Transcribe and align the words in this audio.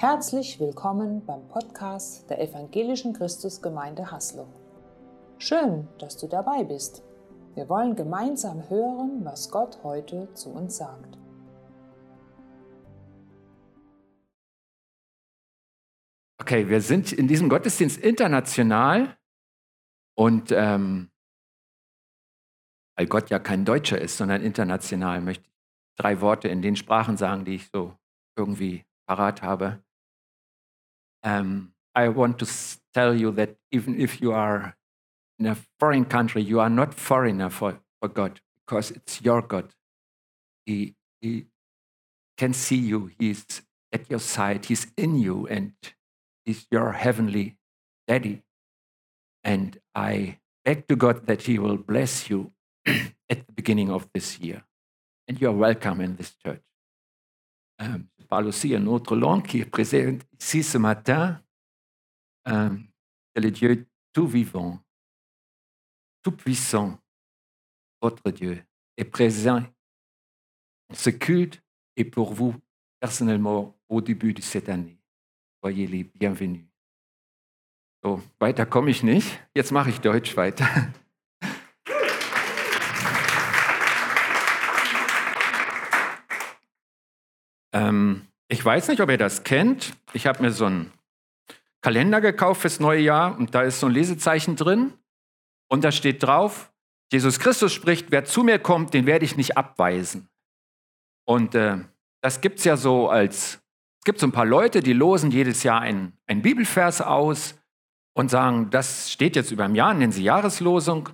Herzlich 0.00 0.60
willkommen 0.60 1.26
beim 1.26 1.48
Podcast 1.48 2.30
der 2.30 2.40
Evangelischen 2.40 3.14
Christusgemeinde 3.14 4.12
Haslo. 4.12 4.46
Schön, 5.38 5.88
dass 5.98 6.16
du 6.16 6.28
dabei 6.28 6.62
bist. 6.62 7.02
Wir 7.56 7.68
wollen 7.68 7.96
gemeinsam 7.96 8.70
hören, 8.70 9.24
was 9.24 9.50
Gott 9.50 9.82
heute 9.82 10.32
zu 10.34 10.50
uns 10.50 10.76
sagt. 10.76 11.18
Okay, 16.40 16.68
wir 16.68 16.80
sind 16.80 17.10
in 17.12 17.26
diesem 17.26 17.48
Gottesdienst 17.48 17.98
international 17.98 19.18
und 20.16 20.52
ähm, 20.52 21.10
weil 22.96 23.08
Gott 23.08 23.30
ja 23.30 23.40
kein 23.40 23.64
Deutscher 23.64 24.00
ist, 24.00 24.16
sondern 24.16 24.42
international, 24.42 25.20
möchte 25.22 25.42
ich 25.42 25.56
drei 25.96 26.20
Worte 26.20 26.46
in 26.46 26.62
den 26.62 26.76
Sprachen 26.76 27.16
sagen, 27.16 27.44
die 27.44 27.56
ich 27.56 27.68
so 27.74 27.98
irgendwie 28.36 28.84
parat 29.04 29.42
habe. 29.42 29.82
Um, 31.22 31.72
I 31.94 32.08
want 32.08 32.38
to 32.38 32.46
tell 32.94 33.14
you 33.14 33.32
that 33.32 33.56
even 33.72 34.00
if 34.00 34.20
you 34.20 34.32
are 34.32 34.76
in 35.38 35.46
a 35.46 35.56
foreign 35.78 36.04
country, 36.04 36.42
you 36.42 36.60
are 36.60 36.70
not 36.70 36.94
foreigner 36.94 37.50
for, 37.50 37.80
for 38.00 38.08
God 38.08 38.40
because 38.66 38.90
it's 38.90 39.22
your 39.22 39.42
God. 39.42 39.72
He, 40.66 40.94
he 41.20 41.46
can 42.36 42.52
see 42.52 42.76
you. 42.76 43.10
He's 43.18 43.44
at 43.92 44.10
your 44.10 44.20
side. 44.20 44.66
He's 44.66 44.86
in 44.96 45.18
you 45.18 45.46
and 45.48 45.72
he's 46.44 46.66
your 46.70 46.92
heavenly 46.92 47.56
daddy. 48.06 48.42
And 49.44 49.78
I 49.94 50.38
beg 50.64 50.86
to 50.88 50.96
God 50.96 51.26
that 51.26 51.42
he 51.42 51.58
will 51.58 51.76
bless 51.76 52.28
you 52.28 52.52
at 52.86 53.46
the 53.46 53.52
beginning 53.54 53.90
of 53.90 54.08
this 54.12 54.38
year. 54.38 54.64
And 55.26 55.40
you 55.40 55.48
are 55.48 55.52
welcome 55.52 56.00
in 56.00 56.16
this 56.16 56.34
church. 56.44 56.62
Um, 57.78 58.08
parle 58.28 58.46
aussi 58.46 58.74
une 58.74 58.88
autre 58.88 59.16
langue 59.16 59.46
qui 59.46 59.58
est 59.60 59.64
présente 59.64 60.22
ici 60.38 60.62
ce 60.62 60.78
matin. 60.78 61.42
Um, 62.46 62.86
le 63.34 63.50
Dieu 63.50 63.86
tout 64.12 64.26
vivant, 64.26 64.80
tout 66.22 66.32
puissant, 66.32 66.98
votre 68.00 68.30
Dieu, 68.30 68.62
est 68.96 69.04
présent. 69.04 69.62
Ce 70.92 71.10
culte 71.10 71.62
est 71.96 72.04
pour 72.04 72.32
vous 72.32 72.54
personnellement 73.00 73.78
au 73.88 74.00
début 74.00 74.34
de 74.34 74.42
cette 74.42 74.68
année. 74.68 74.98
Soyez 75.62 75.86
les 75.86 76.04
bienvenus. 76.04 76.64
So, 78.04 78.22
weiter 78.40 78.64
komme 78.64 78.88
ich 78.88 79.02
nicht. 79.02 79.40
Jetzt 79.54 79.72
mache 79.72 79.88
ich 79.90 80.00
Deutsch 80.00 80.36
weiter. 80.36 80.66
ähm, 87.72 88.26
ich 88.48 88.64
weiß 88.64 88.88
nicht, 88.88 89.00
ob 89.00 89.10
ihr 89.10 89.18
das 89.18 89.44
kennt. 89.44 89.94
Ich 90.12 90.26
habe 90.26 90.42
mir 90.42 90.52
so 90.52 90.64
einen 90.64 90.92
Kalender 91.82 92.20
gekauft 92.20 92.62
fürs 92.62 92.80
neue 92.80 93.00
Jahr 93.00 93.36
und 93.38 93.54
da 93.54 93.62
ist 93.62 93.80
so 93.80 93.86
ein 93.86 93.92
Lesezeichen 93.92 94.56
drin. 94.56 94.94
Und 95.68 95.84
da 95.84 95.92
steht 95.92 96.22
drauf, 96.22 96.72
Jesus 97.12 97.38
Christus 97.38 97.72
spricht, 97.72 98.10
wer 98.10 98.24
zu 98.24 98.42
mir 98.42 98.58
kommt, 98.58 98.94
den 98.94 99.06
werde 99.06 99.24
ich 99.24 99.36
nicht 99.36 99.56
abweisen. 99.56 100.28
Und 101.26 101.54
äh, 101.54 101.78
das 102.22 102.40
gibt 102.40 102.58
es 102.58 102.64
ja 102.64 102.76
so 102.76 103.08
als, 103.08 103.60
es 104.00 104.04
gibt 104.04 104.18
so 104.18 104.26
ein 104.26 104.32
paar 104.32 104.46
Leute, 104.46 104.80
die 104.80 104.92
losen 104.92 105.30
jedes 105.30 105.62
Jahr 105.62 105.80
einen, 105.80 106.14
einen 106.26 106.42
Bibelvers 106.42 107.00
aus 107.00 107.54
und 108.14 108.30
sagen, 108.30 108.70
das 108.70 109.12
steht 109.12 109.36
jetzt 109.36 109.50
über 109.50 109.64
ein 109.64 109.74
Jahr, 109.74 109.94
nennen 109.94 110.12
sie 110.12 110.22
Jahreslosung. 110.22 111.10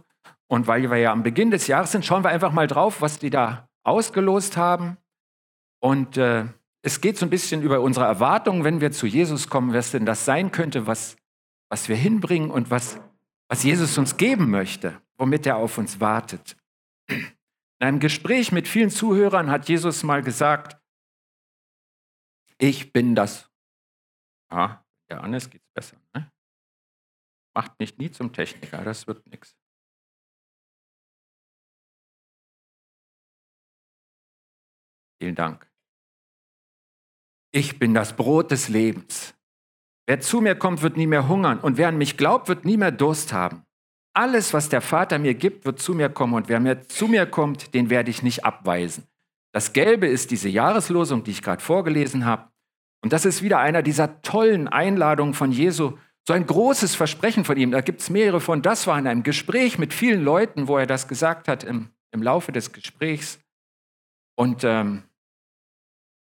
Und 0.46 0.66
weil 0.66 0.88
wir 0.90 0.98
ja 0.98 1.12
am 1.12 1.22
Beginn 1.22 1.50
des 1.50 1.66
Jahres 1.66 1.92
sind, 1.92 2.04
schauen 2.04 2.24
wir 2.24 2.30
einfach 2.30 2.52
mal 2.52 2.66
drauf, 2.66 3.00
was 3.00 3.18
die 3.18 3.30
da 3.30 3.68
ausgelost 3.82 4.56
haben. 4.56 4.96
Und 5.84 6.16
äh, 6.16 6.46
es 6.80 7.02
geht 7.02 7.18
so 7.18 7.26
ein 7.26 7.30
bisschen 7.30 7.60
über 7.60 7.82
unsere 7.82 8.06
Erwartungen, 8.06 8.64
wenn 8.64 8.80
wir 8.80 8.90
zu 8.90 9.06
Jesus 9.06 9.50
kommen, 9.50 9.74
was 9.74 9.90
denn 9.90 10.06
das 10.06 10.24
sein 10.24 10.50
könnte, 10.50 10.86
was, 10.86 11.14
was 11.68 11.90
wir 11.90 11.96
hinbringen 11.96 12.50
und 12.50 12.70
was, 12.70 12.98
was 13.48 13.64
Jesus 13.64 13.98
uns 13.98 14.16
geben 14.16 14.48
möchte, 14.48 14.98
womit 15.18 15.44
er 15.44 15.56
auf 15.56 15.76
uns 15.76 16.00
wartet. 16.00 16.56
In 17.06 17.26
einem 17.80 18.00
Gespräch 18.00 18.50
mit 18.50 18.66
vielen 18.66 18.88
Zuhörern 18.88 19.50
hat 19.50 19.68
Jesus 19.68 20.02
mal 20.04 20.22
gesagt, 20.22 20.80
ich 22.56 22.90
bin 22.94 23.14
das. 23.14 23.50
Ja, 24.50 24.82
der 25.10 25.20
Hannes 25.20 25.50
geht 25.50 25.60
es 25.60 25.70
besser. 25.74 25.98
Ne? 26.14 26.32
Macht 27.52 27.78
mich 27.78 27.98
nie 27.98 28.10
zum 28.10 28.32
Techniker, 28.32 28.82
das 28.84 29.06
wird 29.06 29.26
nichts. 29.26 29.54
Vielen 35.20 35.34
Dank. 35.34 35.73
Ich 37.56 37.78
bin 37.78 37.94
das 37.94 38.16
Brot 38.16 38.50
des 38.50 38.68
Lebens. 38.68 39.32
Wer 40.08 40.18
zu 40.18 40.40
mir 40.40 40.56
kommt, 40.56 40.82
wird 40.82 40.96
nie 40.96 41.06
mehr 41.06 41.28
hungern 41.28 41.60
und 41.60 41.76
wer 41.76 41.86
an 41.86 41.96
mich 41.96 42.16
glaubt, 42.16 42.48
wird 42.48 42.64
nie 42.64 42.76
mehr 42.76 42.90
Durst 42.90 43.32
haben. 43.32 43.62
Alles, 44.12 44.52
was 44.52 44.70
der 44.70 44.80
Vater 44.80 45.20
mir 45.20 45.34
gibt, 45.34 45.64
wird 45.64 45.78
zu 45.78 45.94
mir 45.94 46.08
kommen 46.08 46.34
und 46.34 46.48
wer 46.48 46.58
mir 46.58 46.88
zu 46.88 47.06
mir 47.06 47.26
kommt, 47.26 47.72
den 47.72 47.90
werde 47.90 48.10
ich 48.10 48.24
nicht 48.24 48.44
abweisen. 48.44 49.04
Das 49.52 49.72
Gelbe 49.72 50.08
ist 50.08 50.32
diese 50.32 50.48
Jahreslosung, 50.48 51.22
die 51.22 51.30
ich 51.30 51.42
gerade 51.42 51.62
vorgelesen 51.62 52.24
habe. 52.24 52.48
Und 53.04 53.12
das 53.12 53.24
ist 53.24 53.40
wieder 53.40 53.60
einer 53.60 53.82
dieser 53.82 54.20
tollen 54.22 54.66
Einladungen 54.66 55.34
von 55.34 55.52
Jesu. 55.52 55.96
So 56.26 56.34
ein 56.34 56.46
großes 56.46 56.96
Versprechen 56.96 57.44
von 57.44 57.56
ihm. 57.56 57.70
Da 57.70 57.82
gibt 57.82 58.00
es 58.00 58.10
mehrere 58.10 58.40
von. 58.40 58.62
Das 58.62 58.88
war 58.88 58.98
in 58.98 59.06
einem 59.06 59.22
Gespräch 59.22 59.78
mit 59.78 59.94
vielen 59.94 60.24
Leuten, 60.24 60.66
wo 60.66 60.76
er 60.76 60.86
das 60.86 61.06
gesagt 61.06 61.46
hat 61.46 61.62
im, 61.62 61.90
im 62.10 62.20
Laufe 62.20 62.50
des 62.50 62.72
Gesprächs. 62.72 63.38
Und 64.34 64.64
ähm, 64.64 65.04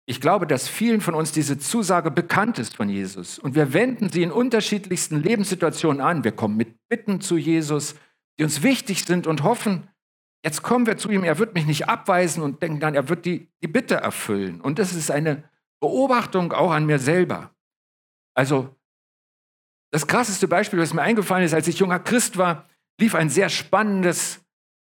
ich 0.08 0.22
glaube, 0.22 0.46
dass 0.46 0.68
vielen 0.68 1.02
von 1.02 1.14
uns 1.14 1.32
diese 1.32 1.58
Zusage 1.58 2.10
bekannt 2.10 2.58
ist 2.58 2.76
von 2.76 2.88
Jesus. 2.88 3.38
Und 3.38 3.54
wir 3.54 3.74
wenden 3.74 4.08
sie 4.10 4.22
in 4.22 4.32
unterschiedlichsten 4.32 5.22
Lebenssituationen 5.22 6.00
an. 6.00 6.24
Wir 6.24 6.32
kommen 6.32 6.56
mit 6.56 6.88
Bitten 6.88 7.20
zu 7.20 7.36
Jesus, 7.36 7.94
die 8.38 8.44
uns 8.44 8.62
wichtig 8.62 9.04
sind 9.04 9.26
und 9.26 9.42
hoffen, 9.42 9.86
jetzt 10.42 10.62
kommen 10.62 10.86
wir 10.86 10.96
zu 10.96 11.10
ihm, 11.10 11.24
er 11.24 11.38
wird 11.38 11.52
mich 11.54 11.66
nicht 11.66 11.90
abweisen 11.90 12.42
und 12.42 12.62
denken 12.62 12.80
dann, 12.80 12.94
er 12.94 13.10
wird 13.10 13.26
die, 13.26 13.48
die 13.62 13.68
Bitte 13.68 13.96
erfüllen. 13.96 14.62
Und 14.62 14.78
das 14.78 14.94
ist 14.94 15.10
eine 15.10 15.44
Beobachtung 15.78 16.54
auch 16.54 16.70
an 16.70 16.86
mir 16.86 16.98
selber. 16.98 17.54
Also 18.34 18.74
das 19.90 20.06
krasseste 20.06 20.48
Beispiel, 20.48 20.78
was 20.78 20.94
mir 20.94 21.02
eingefallen 21.02 21.44
ist, 21.44 21.52
als 21.52 21.68
ich 21.68 21.80
junger 21.80 21.98
Christ 21.98 22.38
war, 22.38 22.66
lief 22.98 23.14
ein 23.14 23.28
sehr 23.28 23.50
spannendes 23.50 24.40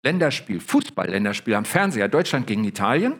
Länderspiel, 0.04 0.60
Fußball-Länderspiel 0.60 1.54
am 1.54 1.64
Fernseher, 1.64 2.06
Deutschland 2.06 2.46
gegen 2.46 2.62
Italien. 2.62 3.18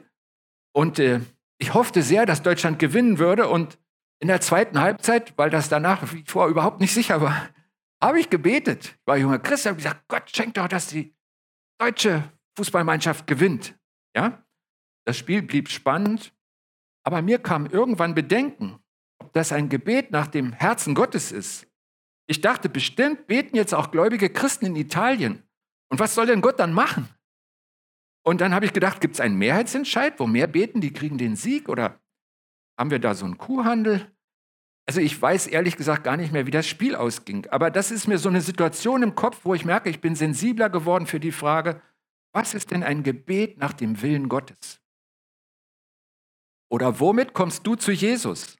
Und 0.72 1.00
äh, 1.00 1.20
ich 1.60 1.74
hoffte 1.74 2.02
sehr, 2.02 2.26
dass 2.26 2.42
Deutschland 2.42 2.78
gewinnen 2.78 3.18
würde 3.18 3.48
und 3.48 3.78
in 4.18 4.28
der 4.28 4.40
zweiten 4.40 4.80
Halbzeit, 4.80 5.34
weil 5.36 5.50
das 5.50 5.68
danach 5.68 6.12
wie 6.12 6.24
vor 6.26 6.48
überhaupt 6.48 6.80
nicht 6.80 6.92
sicher 6.92 7.20
war, 7.20 7.48
habe 8.02 8.18
ich 8.18 8.30
gebetet. 8.30 8.96
Ich 8.98 9.06
war 9.06 9.16
junger 9.16 9.38
Christ, 9.38 9.66
habe 9.66 9.76
gesagt, 9.76 10.08
Gott 10.08 10.34
schenkt 10.34 10.56
doch, 10.56 10.68
dass 10.68 10.88
die 10.88 11.14
deutsche 11.78 12.24
Fußballmannschaft 12.56 13.26
gewinnt. 13.26 13.78
Ja? 14.16 14.42
Das 15.06 15.18
Spiel 15.18 15.42
blieb 15.42 15.68
spannend, 15.68 16.32
aber 17.04 17.22
mir 17.22 17.38
kam 17.38 17.66
irgendwann 17.66 18.14
Bedenken, 18.14 18.78
ob 19.18 19.32
das 19.34 19.52
ein 19.52 19.68
Gebet 19.68 20.10
nach 20.10 20.26
dem 20.26 20.52
Herzen 20.52 20.94
Gottes 20.94 21.30
ist. 21.30 21.66
Ich 22.26 22.40
dachte, 22.40 22.68
bestimmt 22.68 23.26
beten 23.26 23.56
jetzt 23.56 23.74
auch 23.74 23.90
gläubige 23.90 24.30
Christen 24.30 24.66
in 24.66 24.76
Italien. 24.76 25.42
Und 25.90 25.98
was 25.98 26.14
soll 26.14 26.26
denn 26.26 26.40
Gott 26.40 26.58
dann 26.58 26.72
machen? 26.72 27.08
Und 28.22 28.40
dann 28.40 28.54
habe 28.54 28.66
ich 28.66 28.72
gedacht, 28.72 29.00
gibt 29.00 29.14
es 29.14 29.20
einen 29.20 29.36
Mehrheitsentscheid, 29.36 30.18
wo 30.18 30.26
mehr 30.26 30.46
beten, 30.46 30.80
die 30.80 30.92
kriegen 30.92 31.18
den 31.18 31.36
Sieg? 31.36 31.68
Oder 31.68 32.00
haben 32.78 32.90
wir 32.90 32.98
da 32.98 33.14
so 33.14 33.24
einen 33.24 33.38
Kuhhandel? 33.38 34.10
Also 34.86 35.00
ich 35.00 35.20
weiß 35.20 35.46
ehrlich 35.46 35.76
gesagt 35.76 36.04
gar 36.04 36.16
nicht 36.16 36.32
mehr, 36.32 36.46
wie 36.46 36.50
das 36.50 36.66
Spiel 36.66 36.96
ausging. 36.96 37.46
Aber 37.50 37.70
das 37.70 37.90
ist 37.90 38.08
mir 38.08 38.18
so 38.18 38.28
eine 38.28 38.40
Situation 38.40 39.02
im 39.02 39.14
Kopf, 39.14 39.44
wo 39.44 39.54
ich 39.54 39.64
merke, 39.64 39.88
ich 39.88 40.00
bin 40.00 40.16
sensibler 40.16 40.68
geworden 40.68 41.06
für 41.06 41.20
die 41.20 41.32
Frage, 41.32 41.80
was 42.32 42.54
ist 42.54 42.70
denn 42.70 42.82
ein 42.82 43.02
Gebet 43.02 43.58
nach 43.58 43.72
dem 43.72 44.02
Willen 44.02 44.28
Gottes? 44.28 44.80
Oder 46.70 47.00
womit 47.00 47.34
kommst 47.34 47.66
du 47.66 47.74
zu 47.74 47.92
Jesus? 47.92 48.56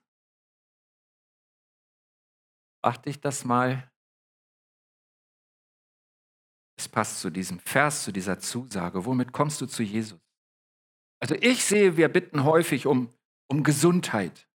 Achte 2.83 3.11
ich 3.11 3.21
das 3.21 3.45
mal 3.45 3.90
es 6.81 6.89
passt 6.89 7.21
zu 7.21 7.31
diesem 7.31 7.59
Vers, 7.61 8.05
zu 8.05 8.13
dieser 8.13 8.39
Zusage. 8.39 9.05
Womit 9.05 9.33
kommst 9.33 9.61
du 9.61 9.67
zu 9.67 9.83
Jesus? 9.83 10.19
Also 11.21 11.35
ich 11.35 11.65
sehe, 11.65 11.97
wir 11.97 12.09
bitten 12.09 12.45
häufig 12.45 12.87
um, 12.87 13.13
um 13.51 13.63
Gesundheit, 13.63 14.49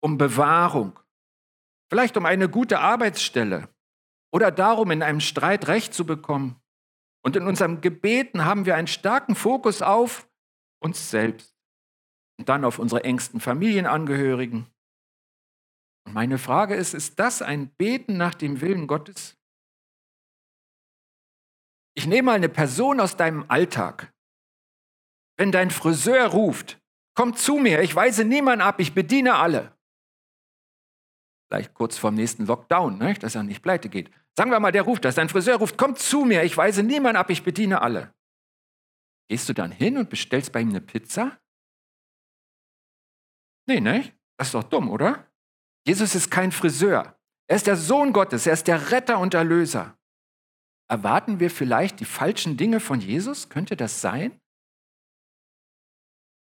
um 0.00 0.16
Bewahrung, 0.16 0.98
vielleicht 1.90 2.16
um 2.16 2.24
eine 2.24 2.48
gute 2.48 2.78
Arbeitsstelle 2.78 3.68
oder 4.32 4.52
darum, 4.52 4.92
in 4.92 5.02
einem 5.02 5.20
Streit 5.20 5.66
Recht 5.66 5.92
zu 5.92 6.06
bekommen. 6.06 6.60
Und 7.22 7.36
in 7.36 7.46
unserem 7.46 7.80
Gebeten 7.80 8.44
haben 8.44 8.64
wir 8.64 8.76
einen 8.76 8.86
starken 8.86 9.34
Fokus 9.34 9.82
auf 9.82 10.28
uns 10.80 11.10
selbst 11.10 11.54
und 12.38 12.48
dann 12.48 12.64
auf 12.64 12.78
unsere 12.78 13.04
engsten 13.04 13.40
Familienangehörigen. 13.40 14.66
Und 16.06 16.14
meine 16.14 16.38
Frage 16.38 16.76
ist, 16.76 16.94
ist 16.94 17.18
das 17.18 17.42
ein 17.42 17.70
Beten 17.74 18.16
nach 18.16 18.34
dem 18.34 18.60
Willen 18.60 18.86
Gottes? 18.86 19.39
Ich 21.94 22.06
nehme 22.06 22.26
mal 22.26 22.36
eine 22.36 22.48
Person 22.48 23.00
aus 23.00 23.16
deinem 23.16 23.44
Alltag. 23.48 24.12
Wenn 25.36 25.52
dein 25.52 25.70
Friseur 25.70 26.26
ruft, 26.28 26.80
komm 27.14 27.34
zu 27.34 27.56
mir, 27.56 27.82
ich 27.82 27.94
weise 27.94 28.24
niemanden 28.24 28.62
ab, 28.62 28.80
ich 28.80 28.94
bediene 28.94 29.36
alle. 29.36 29.76
Vielleicht 31.48 31.74
kurz 31.74 31.98
vorm 31.98 32.14
nächsten 32.14 32.46
Lockdown, 32.46 32.98
ne? 32.98 33.14
dass 33.14 33.34
er 33.34 33.42
nicht 33.42 33.62
pleite 33.62 33.88
geht. 33.88 34.10
Sagen 34.36 34.50
wir 34.50 34.60
mal, 34.60 34.70
der 34.70 34.82
ruft, 34.82 35.04
dass 35.04 35.16
dein 35.16 35.28
Friseur 35.28 35.56
ruft, 35.56 35.76
komm 35.76 35.96
zu 35.96 36.24
mir, 36.24 36.44
ich 36.44 36.56
weise 36.56 36.82
niemand 36.82 37.16
ab, 37.16 37.30
ich 37.30 37.42
bediene 37.42 37.82
alle. 37.82 38.14
Gehst 39.28 39.48
du 39.48 39.52
dann 39.52 39.72
hin 39.72 39.96
und 39.96 40.10
bestellst 40.10 40.52
bei 40.52 40.60
ihm 40.60 40.70
eine 40.70 40.80
Pizza? 40.80 41.40
Nee, 43.66 43.80
ne? 43.80 44.12
Das 44.36 44.48
ist 44.48 44.54
doch 44.54 44.64
dumm, 44.64 44.88
oder? 44.90 45.26
Jesus 45.86 46.14
ist 46.14 46.30
kein 46.30 46.52
Friseur. 46.52 47.18
Er 47.46 47.56
ist 47.56 47.66
der 47.66 47.76
Sohn 47.76 48.12
Gottes, 48.12 48.46
er 48.46 48.52
ist 48.52 48.66
der 48.66 48.90
Retter 48.90 49.18
und 49.18 49.34
Erlöser. 49.34 49.96
Erwarten 50.90 51.38
wir 51.38 51.52
vielleicht 51.52 52.00
die 52.00 52.04
falschen 52.04 52.56
Dinge 52.56 52.80
von 52.80 53.00
Jesus? 53.00 53.48
Könnte 53.48 53.76
das 53.76 54.00
sein? 54.00 54.40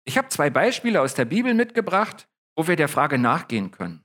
Ich 0.05 0.19
habe 0.19 0.31
zwei 0.31 0.51
Beispiele 0.51 1.01
aus 1.01 1.15
der 1.15 1.27
Bibel 1.27 1.55
mitgebracht, 1.55 2.29
wo 2.57 2.67
wir 2.67 2.75
der 2.75 2.89
Frage 2.89 3.19
nachgehen 3.19 3.71
können. 3.71 4.05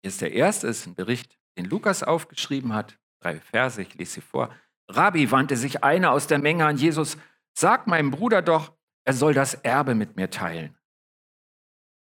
Hier 0.00 0.08
ist 0.08 0.22
der 0.22 0.32
erste, 0.32 0.68
ist 0.68 0.86
ein 0.86 0.94
Bericht, 0.94 1.38
den 1.58 1.66
Lukas 1.66 2.02
aufgeschrieben 2.02 2.72
hat. 2.72 2.98
Drei 3.20 3.38
Verse, 3.40 3.82
ich 3.82 3.92
lese 3.94 4.12
sie 4.12 4.20
vor. 4.22 4.54
Rabbi 4.88 5.30
wandte 5.30 5.58
sich 5.58 5.84
einer 5.84 6.12
aus 6.12 6.26
der 6.26 6.38
Menge 6.38 6.64
an 6.64 6.78
Jesus, 6.78 7.18
sag 7.52 7.88
meinem 7.88 8.10
Bruder 8.10 8.40
doch, 8.40 8.72
er 9.04 9.12
soll 9.12 9.34
das 9.34 9.52
Erbe 9.52 9.94
mit 9.94 10.16
mir 10.16 10.30
teilen. 10.30 10.78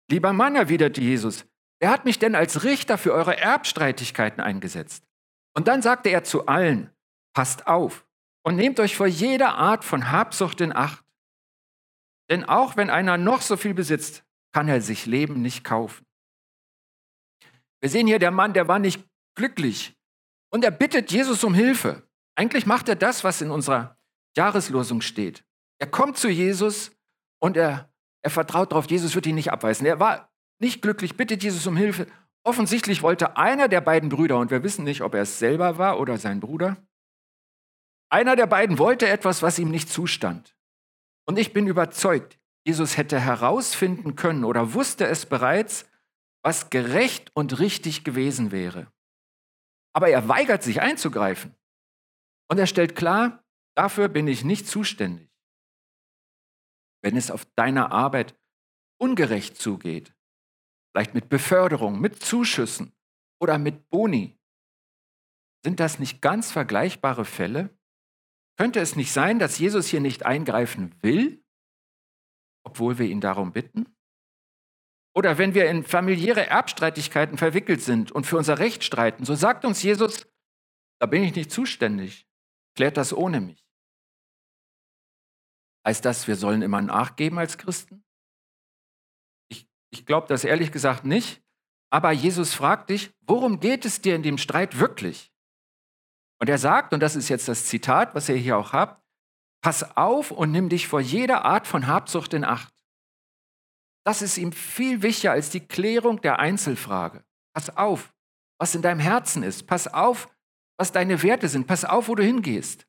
Lieber 0.09 0.33
Mann, 0.33 0.55
erwiderte 0.55 1.01
Jesus, 1.01 1.47
wer 1.81 1.91
hat 1.91 2.05
mich 2.05 2.21
denn 2.21 2.37
als 2.37 2.63
Richter 2.63 2.97
für 2.97 3.13
eure 3.13 3.37
Erbstreitigkeiten 3.37 4.41
eingesetzt? 4.41 5.03
Und 5.57 5.69
dann 5.69 5.81
sagte 5.81 6.11
er 6.11 6.23
zu 6.23 6.47
allen, 6.47 6.91
passt 7.35 7.67
auf 7.67 8.07
und 8.45 8.57
nehmt 8.57 8.79
euch 8.79 8.95
vor 8.95 9.07
jeder 9.07 9.55
Art 9.55 9.85
von 9.85 10.13
Habsucht 10.13 10.61
in 10.61 10.73
Acht. 10.75 11.03
Denn 12.31 12.45
auch 12.45 12.77
wenn 12.77 12.91
einer 12.91 13.17
noch 13.17 13.41
so 13.41 13.57
viel 13.57 13.73
besitzt, 13.73 14.25
kann 14.53 14.69
er 14.69 14.81
sich 14.83 15.07
Leben 15.07 15.41
nicht 15.41 15.65
kaufen. 15.65 16.05
Wir 17.81 17.89
sehen 17.89 18.07
hier, 18.07 18.19
der 18.19 18.31
Mann, 18.31 18.53
der 18.53 18.69
war 18.69 18.79
nicht 18.79 19.03
glücklich 19.35 19.97
und 20.51 20.63
er 20.63 20.71
bittet 20.71 21.11
Jesus 21.11 21.43
um 21.43 21.55
Hilfe. 21.55 22.07
Eigentlich 22.35 22.67
macht 22.67 22.89
er 22.89 22.97
das, 22.97 23.25
was 23.25 23.41
in 23.41 23.51
unserer 23.51 23.99
Jahreslosung 24.37 25.01
steht. 25.01 25.45
Er 25.79 25.87
kommt 25.87 26.19
zu 26.19 26.29
Jesus 26.29 26.91
und 27.41 27.57
er, 27.57 27.91
er 28.23 28.31
vertraut 28.31 28.73
darauf, 28.73 28.91
Jesus 28.91 29.15
wird 29.15 29.27
ihn 29.27 29.35
nicht 29.35 29.53
abweisen. 29.53 29.87
Er 29.87 30.01
war 30.01 30.31
nicht 30.59 30.83
glücklich, 30.83 31.17
bittet 31.17 31.43
Jesus 31.43 31.67
um 31.67 31.77
Hilfe. 31.77 32.07
Offensichtlich 32.47 33.03
wollte 33.03 33.37
einer 33.37 33.67
der 33.67 33.81
beiden 33.81 34.09
Brüder, 34.09 34.39
und 34.39 34.53
wir 34.53 34.63
wissen 34.63 34.85
nicht, 34.85 35.01
ob 35.01 35.15
er 35.15 35.23
es 35.23 35.41
selber 35.41 35.79
war 35.79 35.99
oder 35.99 36.17
sein 36.17 36.39
Bruder, 36.39 36.77
einer 38.09 38.37
der 38.37 38.47
beiden 38.47 38.79
wollte 38.79 39.09
etwas, 39.09 39.43
was 39.43 39.59
ihm 39.59 39.69
nicht 39.69 39.89
zustand. 39.89 40.57
Und 41.27 41.41
ich 41.41 41.53
bin 41.53 41.67
überzeugt, 41.67 42.39
Jesus 42.65 42.97
hätte 42.97 43.19
herausfinden 43.19 44.15
können 44.15 44.45
oder 44.45 44.75
wusste 44.75 45.09
es 45.09 45.27
bereits, 45.27 45.91
was 46.45 46.71
gerecht 46.71 47.33
und 47.35 47.59
richtig 47.59 48.05
gewesen 48.05 48.53
wäre. 48.53 48.93
Aber 49.93 50.09
er 50.09 50.29
weigert 50.29 50.63
sich 50.63 50.81
einzugreifen. 50.81 51.53
Und 52.49 52.59
er 52.59 52.69
stellt 52.69 52.95
klar, 52.95 53.43
dafür 53.75 54.07
bin 54.07 54.29
ich 54.29 54.45
nicht 54.45 54.69
zuständig. 54.69 55.29
Wenn 57.03 57.17
es 57.17 57.33
auf 57.33 57.45
deiner 57.57 57.91
Arbeit 57.91 58.39
ungerecht 58.99 59.57
zugeht, 59.61 60.16
vielleicht 60.97 61.13
mit 61.13 61.29
Beförderung, 61.29 62.01
mit 62.01 62.23
Zuschüssen 62.23 62.97
oder 63.39 63.59
mit 63.59 63.91
Boni, 63.91 64.41
sind 65.63 65.79
das 65.79 65.99
nicht 65.99 66.23
ganz 66.23 66.51
vergleichbare 66.51 67.27
Fälle? 67.27 67.79
Könnte 68.57 68.81
es 68.81 68.97
nicht 68.97 69.13
sein, 69.13 69.39
dass 69.39 69.59
Jesus 69.59 69.89
hier 69.89 70.01
nicht 70.01 70.25
eingreifen 70.25 70.95
will, 71.03 71.45
obwohl 72.65 72.99
wir 72.99 73.05
ihn 73.05 73.21
darum 73.21 73.53
bitten? 73.53 73.95
Oder 75.15 75.37
wenn 75.37 75.53
wir 75.53 75.69
in 75.69 75.85
familiäre 75.85 76.47
Erbstreitigkeiten 76.47 77.37
verwickelt 77.37 77.83
sind 77.83 78.11
und 78.11 78.27
für 78.27 78.39
unser 78.39 78.59
Recht 78.59 78.83
streiten, 78.83 79.27
so 79.27 79.35
sagt 79.35 79.67
uns 79.67 79.83
Jesus, 79.83 80.27
da 80.99 81.05
bin 81.05 81.23
ich 81.23 81.35
nicht 81.35 81.51
zuständig, 81.51 82.27
klärt 82.75 82.97
das 82.97 83.13
ohne 83.13 83.43
mich. 83.43 83.63
Heißt 85.87 86.07
das, 86.07 86.27
wir 86.27 86.37
sollen 86.37 86.63
immer 86.63 86.81
nachgeben 86.81 87.39
als 87.39 87.59
Christen? 87.59 88.06
Ich, 89.99 90.05
glaube 90.05 90.27
das 90.29 90.45
ehrlich 90.45 90.73
gesagt 90.73 91.07
nicht. 91.07 91.43
Aber 91.91 92.13
Jesus 92.13 92.53
fragt 92.53 92.91
dich, 92.91 93.11
worum 93.23 93.61
geht 93.61 93.87
es 93.87 94.03
dir 94.03 94.15
in 94.15 94.23
dem 94.23 94.37
Streit 94.37 94.79
wirklich? 94.79 95.33
Und 96.39 96.51
er 96.51 96.59
sagt, 96.59 96.93
und 96.93 97.01
das 97.01 97.17
ist 97.17 97.31
jetzt 97.31 97.49
das 97.49 97.65
Zitat, 97.65 98.15
was 98.15 98.29
ihr 98.29 98.37
hier 98.37 98.59
auch 98.59 98.75
habt, 98.75 99.03
pass 99.63 99.97
auf 99.97 100.31
und 100.31 100.53
nimm 100.53 100.69
dich 100.69 100.87
vor 100.87 101.01
jeder 101.01 101.47
Art 101.47 101.67
von 101.67 101.87
Habsucht 101.87 102.35
in 102.35 102.45
Acht. 102.45 102.75
Das 104.05 104.21
ist 104.21 104.37
ihm 104.37 104.53
viel 104.53 105.01
wichtiger 105.01 105.33
als 105.33 105.49
die 105.49 105.67
Klärung 105.67 106.21
der 106.21 106.39
Einzelfrage. 106.39 107.25
Pass 107.55 107.75
auf, 107.75 108.13
was 108.59 108.75
in 108.75 108.83
deinem 108.83 109.01
Herzen 109.01 109.43
ist. 109.43 109.67
Pass 109.67 109.89
auf, 109.89 110.29
was 110.77 110.93
deine 110.93 111.23
Werte 111.23 111.49
sind. 111.49 111.67
Pass 111.67 111.87
auf, 111.87 112.09
wo 112.09 112.15
du 112.15 112.23
hingehst. 112.23 112.87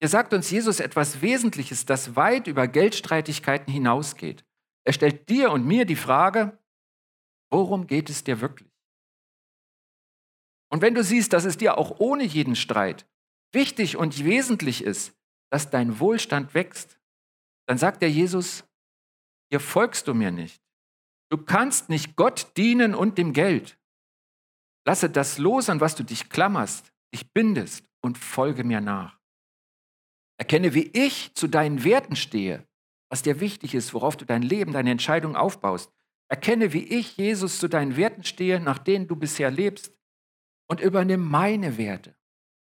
Hier 0.00 0.08
sagt 0.08 0.34
uns 0.34 0.50
Jesus 0.50 0.78
etwas 0.78 1.22
Wesentliches, 1.22 1.86
das 1.86 2.16
weit 2.16 2.48
über 2.48 2.68
Geldstreitigkeiten 2.68 3.72
hinausgeht. 3.72 4.44
Er 4.84 4.92
stellt 4.92 5.28
dir 5.28 5.52
und 5.52 5.66
mir 5.66 5.84
die 5.84 5.96
Frage, 5.96 6.58
worum 7.50 7.86
geht 7.86 8.10
es 8.10 8.24
dir 8.24 8.40
wirklich? 8.40 8.70
Und 10.70 10.80
wenn 10.80 10.94
du 10.94 11.04
siehst, 11.04 11.32
dass 11.32 11.44
es 11.44 11.58
dir 11.58 11.76
auch 11.76 12.00
ohne 12.00 12.24
jeden 12.24 12.56
Streit 12.56 13.06
wichtig 13.52 13.96
und 13.96 14.24
wesentlich 14.24 14.82
ist, 14.82 15.14
dass 15.50 15.70
dein 15.70 16.00
Wohlstand 16.00 16.54
wächst, 16.54 16.98
dann 17.66 17.78
sagt 17.78 18.02
der 18.02 18.10
Jesus, 18.10 18.64
hier 19.50 19.60
folgst 19.60 20.08
du 20.08 20.14
mir 20.14 20.30
nicht. 20.30 20.62
Du 21.30 21.36
kannst 21.36 21.90
nicht 21.90 22.16
Gott 22.16 22.56
dienen 22.56 22.94
und 22.94 23.18
dem 23.18 23.32
Geld. 23.32 23.78
Lasse 24.86 25.10
das 25.10 25.38
los, 25.38 25.68
an 25.68 25.80
was 25.80 25.94
du 25.94 26.02
dich 26.02 26.30
klammerst, 26.30 26.92
dich 27.14 27.32
bindest 27.32 27.84
und 28.00 28.18
folge 28.18 28.64
mir 28.64 28.80
nach. 28.80 29.20
Erkenne, 30.38 30.74
wie 30.74 30.88
ich 30.88 31.34
zu 31.34 31.46
deinen 31.46 31.84
Werten 31.84 32.16
stehe, 32.16 32.66
was 33.12 33.20
dir 33.20 33.40
wichtig 33.40 33.74
ist, 33.74 33.92
worauf 33.92 34.16
du 34.16 34.24
dein 34.24 34.40
Leben, 34.40 34.72
deine 34.72 34.90
Entscheidung 34.90 35.36
aufbaust. 35.36 35.92
Erkenne, 36.28 36.72
wie 36.72 36.82
ich, 36.82 37.18
Jesus, 37.18 37.58
zu 37.58 37.68
deinen 37.68 37.98
Werten 37.98 38.24
stehe, 38.24 38.58
nach 38.58 38.78
denen 38.78 39.06
du 39.06 39.16
bisher 39.16 39.50
lebst 39.50 39.94
und 40.66 40.80
übernimm 40.80 41.28
meine 41.28 41.76
Werte, 41.76 42.16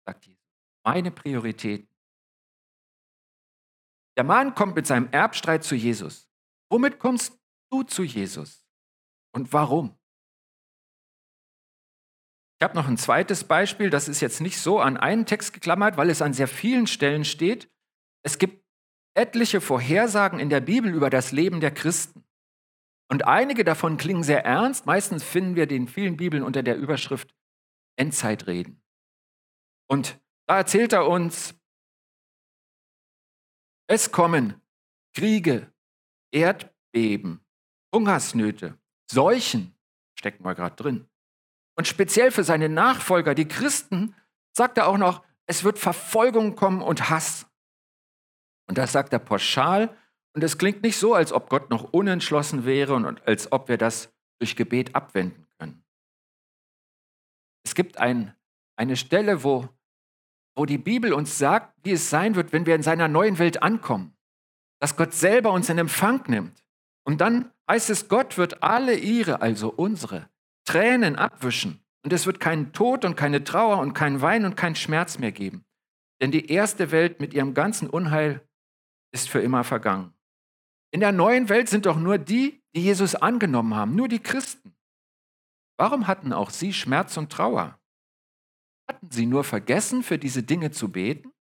sagt 0.06 0.26
Jesus, 0.26 0.44
meine 0.84 1.12
Prioritäten. 1.12 1.88
Der 4.18 4.26
Mann 4.26 4.54
kommt 4.54 4.76
mit 4.76 4.86
seinem 4.86 5.08
Erbstreit 5.12 5.64
zu 5.64 5.76
Jesus. 5.76 6.30
Womit 6.70 7.00
kommst 7.00 7.40
du 7.72 7.84
zu 7.84 8.04
Jesus 8.04 8.68
und 9.32 9.54
warum? 9.54 9.98
Ich 12.60 12.66
habe 12.66 12.76
noch 12.76 12.90
ein 12.90 12.98
zweites 12.98 13.46
Beispiel, 13.46 13.90
das 13.90 14.10
ist 14.10 14.20
jetzt 14.20 14.42
nicht 14.42 14.60
so 14.60 14.82
an 14.82 14.98
einen 14.98 15.26
Text 15.26 15.54
geklammert, 15.54 15.96
weil 15.96 16.10
es 16.10 16.22
an 16.22 16.34
sehr 16.34 16.50
vielen 16.50 16.86
Stellen 16.86 17.24
steht. 17.24 17.72
Es 18.24 18.38
gibt 18.38 18.63
etliche 19.16 19.62
Vorhersagen 19.62 20.40
in 20.40 20.50
der 20.50 20.62
Bibel 20.62 20.94
über 20.94 21.10
das 21.10 21.32
Leben 21.32 21.60
der 21.60 21.72
Christen. 21.72 22.24
Und 23.10 23.28
einige 23.28 23.64
davon 23.64 23.98
klingen 23.98 24.24
sehr 24.24 24.46
ernst. 24.46 24.86
Meistens 24.86 25.24
finden 25.24 25.56
wir 25.56 25.68
den 25.68 25.88
vielen 25.88 26.18
Bibeln 26.18 26.44
unter 26.44 26.64
der 26.64 26.78
Überschrift 26.78 27.36
Endzeitreden. 27.96 28.82
Und 29.88 30.20
da 30.48 30.58
erzählt 30.58 30.94
er 30.94 31.08
uns, 31.08 31.54
es 33.88 34.12
kommen 34.12 34.62
Kriege, 35.14 35.72
Erdbeben, 36.32 37.46
Hungersnöte, 37.94 38.80
Seuchen, 39.12 39.76
stecken 40.18 40.44
wir 40.44 40.56
gerade 40.56 40.76
drin. 40.76 41.08
Und 41.76 41.88
speziell 41.88 42.32
für 42.32 42.44
seine 42.44 42.70
Nachfolger, 42.70 43.36
die 43.36 43.48
Christen, 43.48 44.16
sagt 44.52 44.78
er 44.78 44.88
auch 44.88 44.98
noch, 44.98 45.24
es 45.46 45.64
wird 45.64 45.78
Verfolgung 45.78 46.56
kommen 46.56 46.82
und 46.82 47.10
Hass. 47.10 47.48
Und 48.68 48.78
das 48.78 48.92
sagt 48.92 49.14
er 49.14 49.20
pauschal. 49.20 49.96
Und 50.34 50.44
es 50.44 50.58
klingt 50.58 50.84
nicht 50.84 50.98
so, 50.98 51.14
als 51.14 51.32
ob 51.32 51.50
Gott 51.50 51.70
noch 51.70 51.94
unentschlossen 51.94 52.66
wäre 52.66 52.94
und 52.94 53.28
als 53.28 53.52
ob 53.52 53.70
wir 53.70 53.78
das 53.78 54.12
durch 54.40 54.56
Gebet 54.56 54.96
abwenden 54.96 55.46
können. 55.60 55.84
Es 57.66 57.76
gibt 57.76 57.98
ein, 57.98 58.36
eine 58.76 58.96
Stelle, 58.96 59.44
wo, 59.44 59.70
wo 60.56 60.66
die 60.66 60.78
Bibel 60.78 61.14
uns 61.14 61.38
sagt, 61.38 61.74
wie 61.84 61.92
es 61.92 62.10
sein 62.10 62.36
wird, 62.36 62.52
wenn 62.52 62.66
wir 62.66 62.76
in 62.76 62.84
seiner 62.84 63.08
neuen 63.08 63.38
Welt 63.38 63.62
ankommen 63.62 64.14
dass 64.84 64.98
Gott 64.98 65.14
selber 65.14 65.54
uns 65.54 65.70
in 65.70 65.78
Empfang 65.78 66.26
nimmt. 66.28 66.62
Und 67.06 67.22
dann 67.22 67.50
heißt 67.72 67.90
es, 67.90 68.10
Gott 68.10 68.38
wird 68.38 68.64
alle 68.64 68.96
ihre, 68.96 69.42
also 69.42 69.70
unsere, 69.70 70.28
Tränen 70.66 71.16
abwischen. 71.16 71.82
Und 72.04 72.12
es 72.12 72.26
wird 72.26 72.42
keinen 72.42 72.74
Tod 72.74 73.06
und 73.06 73.16
keine 73.16 73.46
Trauer 73.46 73.78
und 73.78 73.94
kein 73.94 74.20
Wein 74.20 74.44
und 74.44 74.58
kein 74.58 74.76
Schmerz 74.76 75.20
mehr 75.20 75.32
geben. 75.32 75.64
Denn 76.22 76.32
die 76.32 76.52
erste 76.52 76.92
Welt 76.92 77.22
mit 77.22 77.34
ihrem 77.34 77.54
ganzen 77.54 77.90
Unheil 77.90 78.42
ist 79.14 79.30
für 79.30 79.40
immer 79.40 79.64
vergangen. 79.64 80.14
In 80.92 81.00
der 81.00 81.12
neuen 81.12 81.50
Welt 81.50 81.70
sind 81.70 81.86
doch 81.86 81.98
nur 81.98 82.18
die, 82.18 82.62
die 82.76 82.82
Jesus 82.82 83.16
angenommen 83.16 83.76
haben, 83.76 83.96
nur 83.96 84.08
die 84.08 84.22
Christen. 84.22 84.76
Warum 85.78 86.08
hatten 86.08 86.34
auch 86.34 86.50
sie 86.50 86.74
Schmerz 86.74 87.18
und 87.18 87.32
Trauer? 87.32 87.80
Hatten 88.88 89.10
sie 89.10 89.26
nur 89.26 89.44
vergessen, 89.44 90.04
für 90.04 90.20
diese 90.20 90.44
Dinge 90.44 90.72
zu 90.72 90.92
beten? 90.92 91.32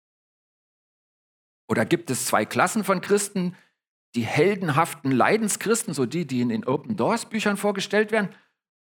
Oder 1.69 1.85
gibt 1.85 2.11
es 2.11 2.26
zwei 2.26 2.45
Klassen 2.45 2.85
von 2.85 3.00
Christen, 3.00 3.57
die 4.14 4.25
heldenhaften 4.25 5.11
Leidenschristen, 5.11 5.95
so 5.95 6.07
die, 6.07 6.26
die 6.26 6.41
in 6.41 6.50
den 6.50 6.67
Open 6.67 6.97
Doors 6.97 7.29
Büchern 7.29 7.57
vorgestellt 7.57 8.12
werden, 8.12 8.35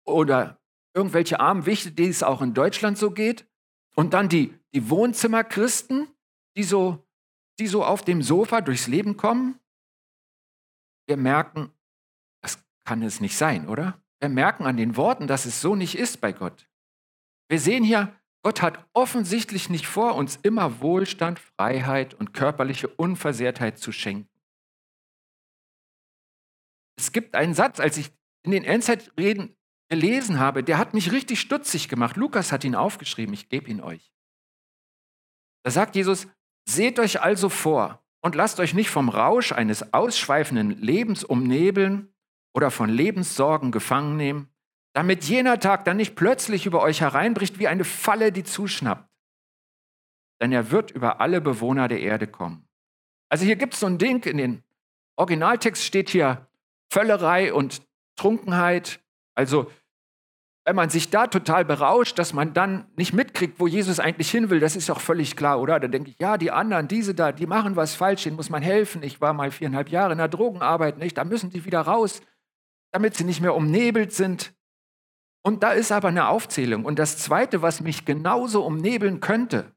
oder 0.05 0.61
irgendwelche 0.95 1.41
armen 1.41 1.67
Wichte, 1.67 1.93
die 1.93 2.09
es 2.09 2.23
auch 2.23 2.43
in 2.43 2.55
Deutschland 2.55 2.99
so 2.99 3.11
geht. 3.11 3.49
Und 3.95 4.15
dann 4.15 4.29
die, 4.29 4.55
die 4.75 4.91
Wohnzimmerchristen, 4.91 6.09
die 6.57 6.65
so, 6.65 7.07
die 7.63 7.69
so 7.69 7.85
auf 7.85 8.05
dem 8.05 8.23
Sofa 8.23 8.61
durchs 8.61 8.89
Leben 8.89 9.17
kommen. 9.17 9.61
Wir 11.07 11.17
merken, 11.17 11.71
das 12.43 12.59
kann 12.85 13.03
es 13.03 13.21
nicht 13.21 13.37
sein, 13.37 13.69
oder? 13.69 14.03
Wir 14.19 14.29
merken 14.29 14.67
an 14.67 14.77
den 14.77 14.97
Worten, 14.97 15.29
dass 15.29 15.47
es 15.47 15.61
so 15.61 15.77
nicht 15.77 15.97
ist 15.97 16.21
bei 16.21 16.33
Gott. 16.33 16.69
Wir 17.49 17.61
sehen 17.61 17.85
hier, 17.85 18.19
Gott 18.43 18.63
hat 18.63 18.85
offensichtlich 18.95 19.69
nicht 19.69 19.87
vor, 19.87 20.17
uns 20.17 20.37
immer 20.43 20.81
Wohlstand, 20.81 21.39
Freiheit 21.39 22.15
und 22.15 22.35
körperliche 22.35 22.89
Unversehrtheit 22.89 23.79
zu 23.79 23.93
schenken. 23.93 24.29
Es 26.97 27.13
gibt 27.13 27.37
einen 27.37 27.55
Satz, 27.55 27.79
als 27.79 27.97
ich 27.97 28.11
in 28.45 28.51
den 28.51 28.65
Endzeitreden 28.65 29.57
gelesen 29.89 30.41
habe, 30.41 30.65
der 30.65 30.79
hat 30.79 30.95
mich 30.95 31.13
richtig 31.13 31.41
stutzig 31.41 31.89
gemacht. 31.89 32.17
Lukas 32.17 32.51
hat 32.51 32.65
ihn 32.65 32.75
aufgeschrieben, 32.75 33.35
ich 33.35 33.49
gebe 33.49 33.71
ihn 33.71 33.81
euch. 33.81 34.13
Da 35.63 35.71
sagt 35.71 35.95
Jesus, 35.95 36.27
seht 36.69 36.99
euch 36.99 37.21
also 37.21 37.49
vor 37.49 38.03
und 38.21 38.35
lasst 38.35 38.61
euch 38.61 38.75
nicht 38.75 38.91
vom 38.91 39.09
Rausch 39.09 39.53
eines 39.53 39.93
ausschweifenden 39.93 40.71
Lebens 40.81 41.25
umnebeln 41.25 42.13
oder 42.55 42.71
von 42.71 42.89
Lebenssorgen 42.89 43.73
gefangen 43.73 44.17
nehmen, 44.17 44.49
damit 44.95 45.25
jener 45.25 45.59
Tag 45.59 45.85
dann 45.85 45.97
nicht 45.97 46.15
plötzlich 46.15 46.67
über 46.67 46.83
euch 46.83 47.01
hereinbricht 47.01 47.59
wie 47.59 47.69
eine 47.69 47.85
Falle, 47.85 48.31
die 48.31 48.45
zuschnappt. 48.45 49.09
Denn 50.41 50.53
er 50.53 50.71
wird 50.71 50.91
über 50.91 51.21
alle 51.21 51.41
Bewohner 51.41 51.89
der 51.89 52.01
Erde 52.01 52.27
kommen. 52.27 52.69
Also 53.29 53.45
hier 53.45 53.57
gibt 53.57 53.75
es 53.75 53.81
so 53.81 53.87
ein 53.87 53.99
Ding, 53.99 54.23
in 54.25 54.37
den 54.37 54.63
Originaltext 55.17 55.85
steht 55.85 56.11
hier 56.11 56.49
Völlerei 56.93 57.55
und 57.55 57.83
Trunkenheit. 58.17 59.01
Also 59.35 59.71
wenn 60.65 60.77
man 60.77 60.91
sich 60.91 61.11
da 61.11 61.27
total 61.27 61.65
berauscht, 61.65 62.19
dass 62.19 62.33
man 62.33 62.55
dann 62.55 62.87
nicht 62.97 63.13
mitkriegt, 63.13 63.59
wo 63.59 63.67
Jesus 63.67 63.99
eigentlich 63.99 64.31
hin 64.31 64.49
will, 64.49 64.61
das 64.61 64.77
ist 64.77 64.89
doch 64.89 65.01
völlig 65.01 65.35
klar, 65.37 65.61
oder? 65.61 65.81
Da 65.81 65.89
denke 65.89 66.11
ich, 66.11 66.17
ja, 66.21 66.39
die 66.39 66.53
anderen, 66.53 66.87
diese 66.87 67.15
da, 67.15 67.33
die 67.33 67.47
machen 67.47 67.75
was 67.75 67.97
falsch, 67.97 68.23
denen 68.25 68.37
muss 68.37 68.51
man 68.51 68.63
helfen. 68.63 69.03
Ich 69.03 69.21
war 69.21 69.33
mal 69.33 69.51
viereinhalb 69.51 69.89
Jahre 69.89 70.13
in 70.13 70.19
der 70.19 70.29
Drogenarbeit, 70.29 70.99
nicht? 70.99 71.19
Da 71.19 71.25
müssen 71.25 71.51
die 71.51 71.65
wieder 71.65 71.81
raus, 71.81 72.21
damit 72.93 73.17
sie 73.17 73.25
nicht 73.25 73.41
mehr 73.41 73.57
umnebelt 73.57 74.13
sind. 74.13 74.55
Und 75.45 75.65
da 75.65 75.73
ist 75.73 75.91
aber 75.91 76.09
eine 76.09 76.29
Aufzählung. 76.29 76.85
Und 76.85 77.01
das 77.01 77.19
Zweite, 77.19 77.63
was 77.63 77.81
mich 77.81 78.05
genauso 78.05 78.65
umnebeln 78.65 79.19
könnte, 79.19 79.75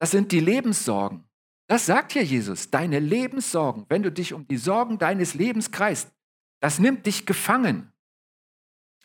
das 0.00 0.10
sind 0.10 0.32
die 0.32 0.40
Lebenssorgen. 0.40 1.24
Das 1.66 1.86
sagt 1.86 2.12
hier 2.12 2.24
Jesus, 2.24 2.70
deine 2.70 2.98
Lebenssorgen, 2.98 3.84
wenn 3.88 4.02
du 4.02 4.10
dich 4.10 4.32
um 4.32 4.46
die 4.48 4.56
Sorgen 4.56 4.98
deines 4.98 5.34
Lebens 5.34 5.70
kreist, 5.70 6.12
das 6.60 6.78
nimmt 6.78 7.04
dich 7.04 7.26
gefangen. 7.26 7.92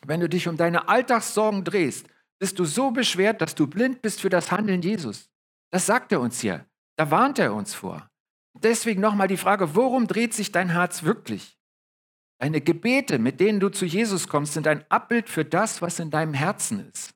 Wenn 0.06 0.20
du 0.20 0.28
dich 0.28 0.48
um 0.48 0.56
deine 0.56 0.88
Alltagssorgen 0.88 1.64
drehst, 1.64 2.06
bist 2.38 2.58
du 2.58 2.64
so 2.64 2.90
beschwert, 2.90 3.40
dass 3.40 3.54
du 3.54 3.66
blind 3.66 4.02
bist 4.02 4.20
für 4.20 4.30
das 4.30 4.50
Handeln 4.50 4.82
Jesus. 4.82 5.30
Das 5.70 5.86
sagt 5.86 6.12
er 6.12 6.20
uns 6.20 6.40
hier. 6.40 6.66
Da 6.96 7.10
warnt 7.10 7.38
er 7.38 7.54
uns 7.54 7.74
vor. 7.74 8.10
Deswegen 8.54 9.00
nochmal 9.00 9.28
die 9.28 9.36
Frage, 9.36 9.74
worum 9.74 10.06
dreht 10.06 10.34
sich 10.34 10.52
dein 10.52 10.70
Herz 10.70 11.02
wirklich? 11.02 11.58
Deine 12.40 12.60
Gebete, 12.60 13.18
mit 13.18 13.38
denen 13.38 13.60
du 13.60 13.68
zu 13.68 13.84
Jesus 13.84 14.26
kommst, 14.26 14.54
sind 14.54 14.66
ein 14.66 14.84
Abbild 14.90 15.28
für 15.28 15.44
das, 15.44 15.82
was 15.82 15.98
in 15.98 16.10
deinem 16.10 16.34
Herzen 16.34 16.90
ist. 16.90 17.14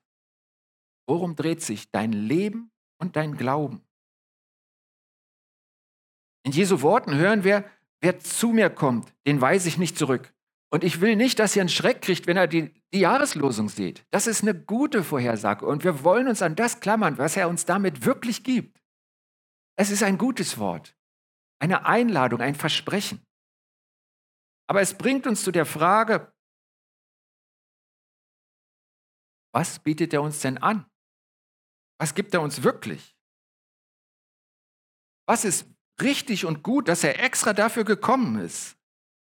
Worum 1.07 1.35
dreht 1.35 1.61
sich 1.61 1.91
dein 1.91 2.13
Leben 2.13 2.71
und 2.99 3.15
dein 3.15 3.35
Glauben? 3.35 3.81
In 6.43 6.51
Jesu 6.51 6.81
Worten 6.81 7.15
hören 7.15 7.43
wir, 7.43 7.65
wer 8.01 8.19
zu 8.19 8.49
mir 8.49 8.69
kommt, 8.69 9.11
den 9.25 9.41
weise 9.41 9.67
ich 9.67 9.79
nicht 9.79 9.97
zurück. 9.97 10.31
Und 10.75 10.83
ich 10.83 10.99
will 10.99 11.15
nicht, 11.15 11.39
dass 11.39 11.55
ihr 11.55 11.61
einen 11.61 11.69
Schreck 11.69 12.01
kriegt, 12.01 12.27
wenn 12.27 12.37
ihr 12.37 12.47
die, 12.47 12.73
die 12.93 12.99
Jahreslosung 12.99 13.69
seht. 13.69 14.05
Das 14.11 14.27
ist 14.27 14.41
eine 14.41 14.53
gute 14.53 15.05
Vorhersage. 15.05 15.65
Und 15.65 15.85
wir 15.85 16.03
wollen 16.03 16.27
uns 16.27 16.41
an 16.41 16.57
das 16.57 16.81
klammern, 16.81 17.17
was 17.17 17.37
er 17.37 17.47
uns 17.47 17.63
damit 17.63 18.05
wirklich 18.05 18.43
gibt. 18.43 18.83
Es 19.77 19.89
ist 19.89 20.03
ein 20.03 20.17
gutes 20.17 20.57
Wort, 20.57 20.93
eine 21.59 21.85
Einladung, 21.85 22.41
ein 22.41 22.55
Versprechen. 22.55 23.25
Aber 24.67 24.81
es 24.81 24.97
bringt 24.97 25.27
uns 25.27 25.45
zu 25.45 25.53
der 25.53 25.65
Frage, 25.65 26.33
was 29.53 29.79
bietet 29.79 30.13
er 30.13 30.23
uns 30.23 30.41
denn 30.41 30.57
an? 30.57 30.85
Was 32.01 32.15
gibt 32.15 32.33
er 32.33 32.41
uns 32.41 32.63
wirklich? 32.63 33.15
Was 35.25 35.45
ist 35.45 35.73
richtig 36.01 36.43
und 36.43 36.63
gut, 36.63 36.89
dass 36.89 37.05
er 37.05 37.23
extra 37.23 37.53
dafür 37.53 37.85
gekommen 37.85 38.41
ist? 38.41 38.74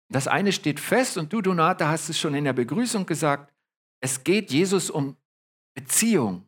Das 0.10 0.28
eine 0.28 0.52
steht 0.52 0.80
fest 0.80 1.18
und 1.18 1.34
du, 1.34 1.42
Donata, 1.42 1.88
hast 1.90 2.10
es 2.10 2.20
schon 2.20 2.34
in 2.34 2.46
der 2.46 2.54
Begrüßung 2.54 3.06
gesagt. 3.06 3.54
Es 4.02 4.24
geht 4.24 4.52
Jesus 4.52 4.90
um 4.90 5.18
Beziehung, 5.74 6.48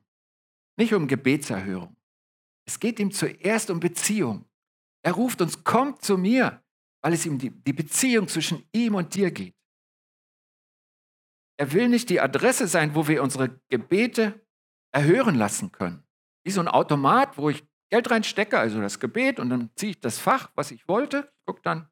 nicht 0.77 0.93
um 0.93 1.07
Gebetserhörung. 1.07 1.95
Es 2.65 2.79
geht 2.79 2.99
ihm 2.99 3.11
zuerst 3.11 3.69
um 3.69 3.79
Beziehung. 3.79 4.45
Er 5.01 5.13
ruft 5.13 5.41
uns, 5.41 5.63
kommt 5.63 6.03
zu 6.03 6.17
mir, 6.17 6.63
weil 7.01 7.13
es 7.13 7.25
ihm 7.25 7.37
die, 7.37 7.49
die 7.49 7.73
Beziehung 7.73 8.27
zwischen 8.27 8.63
ihm 8.71 8.95
und 8.95 9.13
dir 9.15 9.31
geht. 9.31 9.55
Er 11.57 11.73
will 11.73 11.89
nicht 11.89 12.09
die 12.09 12.21
Adresse 12.21 12.67
sein, 12.67 12.95
wo 12.95 13.07
wir 13.07 13.21
unsere 13.21 13.59
Gebete 13.69 14.39
erhören 14.93 15.35
lassen 15.35 15.71
können. 15.71 16.03
Wie 16.45 16.51
so 16.51 16.61
ein 16.61 16.67
Automat, 16.67 17.37
wo 17.37 17.49
ich 17.49 17.65
Geld 17.89 18.09
reinstecke, 18.09 18.57
also 18.57 18.79
das 18.79 18.99
Gebet, 18.99 19.39
und 19.39 19.49
dann 19.49 19.69
ziehe 19.75 19.91
ich 19.91 19.99
das 19.99 20.19
Fach, 20.19 20.51
was 20.55 20.71
ich 20.71 20.87
wollte, 20.87 21.31
gucke 21.45 21.61
dann, 21.61 21.89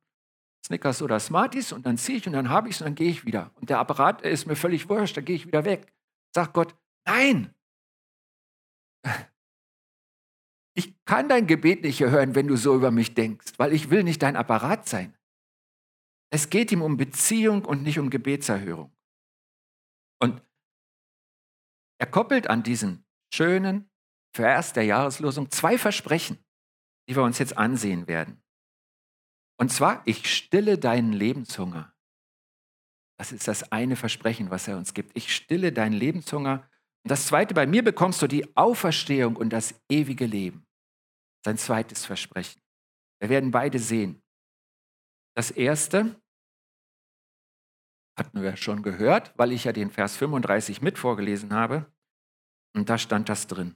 Snickers 0.66 1.02
oder 1.02 1.20
Smarties 1.20 1.72
und 1.72 1.86
dann 1.86 1.98
ziehe 1.98 2.18
ich 2.18 2.28
und 2.28 2.34
dann 2.34 2.50
habe 2.50 2.70
ich 2.70 2.76
es 2.76 2.82
und 2.82 2.86
dann 2.86 2.96
gehe 2.96 3.10
ich 3.10 3.26
wieder. 3.26 3.52
Und 3.56 3.70
der 3.70 3.80
Apparat 3.80 4.22
ist 4.22 4.46
mir 4.46 4.56
völlig 4.56 4.90
wurscht, 4.90 5.16
dann 5.18 5.26
gehe 5.26 5.36
ich 5.36 5.48
wieder 5.48 5.66
weg. 5.66 5.94
Sagt 6.34 6.54
Gott, 6.54 6.76
nein! 7.06 7.54
Ich 10.80 10.94
kann 11.06 11.28
dein 11.28 11.48
Gebet 11.48 11.82
nicht 11.82 12.02
hören, 12.02 12.36
wenn 12.36 12.48
du 12.48 12.56
so 12.56 12.76
über 12.76 12.92
mich 12.92 13.16
denkst, 13.16 13.54
weil 13.58 13.74
ich 13.74 13.90
will 13.90 14.04
nicht 14.04 14.22
dein 14.22 14.36
Apparat 14.36 14.88
sein. 14.88 15.18
Es 16.30 16.52
geht 16.52 16.72
ihm 16.72 16.84
um 16.84 16.98
Beziehung 16.98 17.66
und 17.66 17.82
nicht 17.82 17.98
um 17.98 18.12
Gebetserhörung. 18.12 18.96
Und 20.20 20.40
er 22.00 22.06
koppelt 22.06 22.48
an 22.48 22.62
diesen 22.62 23.06
schönen 23.34 23.90
Vers 24.36 24.74
der 24.74 24.84
Jahreslosung 24.84 25.50
zwei 25.50 25.80
Versprechen, 25.80 26.38
die 27.10 27.16
wir 27.16 27.24
uns 27.24 27.40
jetzt 27.40 27.58
ansehen 27.58 28.08
werden. 28.08 28.44
Und 29.58 29.72
zwar, 29.72 30.02
ich 30.06 30.34
stille 30.34 30.78
deinen 30.78 31.14
Lebenshunger. 31.14 31.94
Das 33.18 33.32
ist 33.32 33.48
das 33.48 33.72
eine 33.72 33.96
Versprechen, 33.96 34.52
was 34.52 34.68
er 34.68 34.78
uns 34.78 34.94
gibt. 34.94 35.18
Ich 35.18 35.36
stille 35.36 35.74
deinen 35.74 35.94
Lebenshunger. 35.94 36.70
Und 37.04 37.12
das 37.12 37.26
zweite, 37.26 37.54
bei 37.56 37.66
mir 37.66 37.84
bekommst 37.84 38.22
du 38.22 38.28
die 38.28 38.56
Auferstehung 38.56 39.36
und 39.36 39.50
das 39.50 39.74
ewige 39.90 40.28
Leben. 40.28 40.68
Sein 41.44 41.58
zweites 41.58 42.06
Versprechen. 42.06 42.62
Wir 43.20 43.30
werden 43.30 43.50
beide 43.50 43.80
sehen. 43.80 44.22
Das 45.36 45.50
erste 45.50 46.22
hatten 48.18 48.42
wir 48.42 48.56
schon 48.58 48.84
gehört, 48.84 49.34
weil 49.38 49.52
ich 49.52 49.64
ja 49.64 49.72
den 49.72 49.90
Vers 49.90 50.18
35 50.18 50.82
mit 50.82 50.98
vorgelesen 50.98 51.54
habe. 51.54 51.92
Und 52.76 52.90
da 52.90 52.98
stand 52.98 53.30
das 53.30 53.48
drin. 53.48 53.76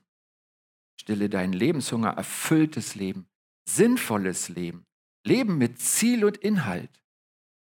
Stille 1.00 1.30
deinen 1.30 1.54
Lebenshunger, 1.54 2.12
erfülltes 2.12 2.94
Leben, 2.96 3.28
sinnvolles 3.68 4.50
Leben, 4.50 4.86
Leben 5.24 5.58
mit 5.58 5.80
Ziel 5.80 6.26
und 6.26 6.38
Inhalt. 6.38 7.04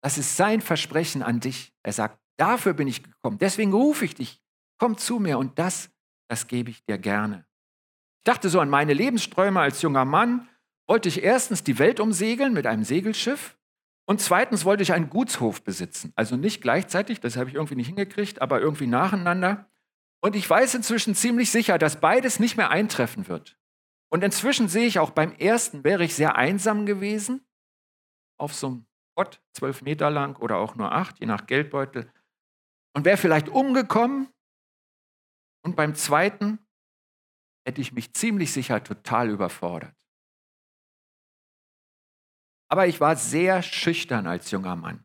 Das 0.02 0.18
ist 0.18 0.36
sein 0.36 0.60
Versprechen 0.60 1.22
an 1.22 1.40
dich. 1.40 1.72
Er 1.82 1.92
sagt, 1.92 2.18
dafür 2.36 2.74
bin 2.74 2.88
ich 2.88 3.02
gekommen. 3.02 3.38
Deswegen 3.38 3.72
rufe 3.72 4.04
ich 4.04 4.14
dich. 4.14 4.42
Komm 4.78 4.98
zu 4.98 5.18
mir 5.18 5.38
und 5.38 5.58
das, 5.58 5.90
das 6.28 6.46
gebe 6.46 6.70
ich 6.70 6.84
dir 6.84 6.98
gerne. 6.98 7.46
Ich 8.18 8.24
dachte 8.24 8.48
so 8.48 8.60
an 8.60 8.68
meine 8.68 8.92
Lebensträume 8.92 9.60
als 9.60 9.82
junger 9.82 10.04
Mann. 10.04 10.48
Wollte 10.86 11.08
ich 11.08 11.22
erstens 11.22 11.64
die 11.64 11.78
Welt 11.78 12.00
umsegeln 12.00 12.52
mit 12.52 12.66
einem 12.66 12.84
Segelschiff 12.84 13.56
und 14.06 14.20
zweitens 14.20 14.64
wollte 14.64 14.82
ich 14.82 14.92
einen 14.92 15.08
Gutshof 15.08 15.62
besitzen. 15.62 16.12
Also 16.14 16.36
nicht 16.36 16.60
gleichzeitig, 16.60 17.20
das 17.20 17.36
habe 17.36 17.48
ich 17.48 17.54
irgendwie 17.54 17.76
nicht 17.76 17.86
hingekriegt, 17.86 18.42
aber 18.42 18.60
irgendwie 18.60 18.86
nacheinander. 18.86 19.70
Und 20.20 20.36
ich 20.36 20.48
weiß 20.48 20.74
inzwischen 20.74 21.14
ziemlich 21.14 21.50
sicher, 21.50 21.78
dass 21.78 22.00
beides 22.00 22.38
nicht 22.38 22.56
mehr 22.56 22.70
eintreffen 22.70 23.28
wird. 23.28 23.58
Und 24.10 24.22
inzwischen 24.22 24.68
sehe 24.68 24.86
ich 24.86 24.98
auch 24.98 25.10
beim 25.10 25.32
ersten 25.32 25.84
wäre 25.84 26.04
ich 26.04 26.14
sehr 26.14 26.36
einsam 26.36 26.86
gewesen, 26.86 27.44
auf 28.38 28.54
so 28.54 28.66
einem 28.68 28.86
Gott, 29.16 29.40
zwölf 29.52 29.82
Meter 29.82 30.10
lang 30.10 30.36
oder 30.36 30.58
auch 30.58 30.74
nur 30.74 30.92
acht, 30.92 31.20
je 31.20 31.26
nach 31.26 31.46
Geldbeutel, 31.46 32.12
und 32.94 33.04
wäre 33.04 33.16
vielleicht 33.16 33.48
umgekommen. 33.48 34.28
Und 35.64 35.76
beim 35.76 35.94
zweiten 35.94 36.58
hätte 37.66 37.80
ich 37.80 37.92
mich 37.92 38.12
ziemlich 38.14 38.52
sicher 38.52 38.82
total 38.82 39.30
überfordert. 39.30 39.94
Aber 42.68 42.86
ich 42.86 43.00
war 43.00 43.16
sehr 43.16 43.62
schüchtern 43.62 44.26
als 44.26 44.50
junger 44.50 44.76
Mann. 44.76 45.04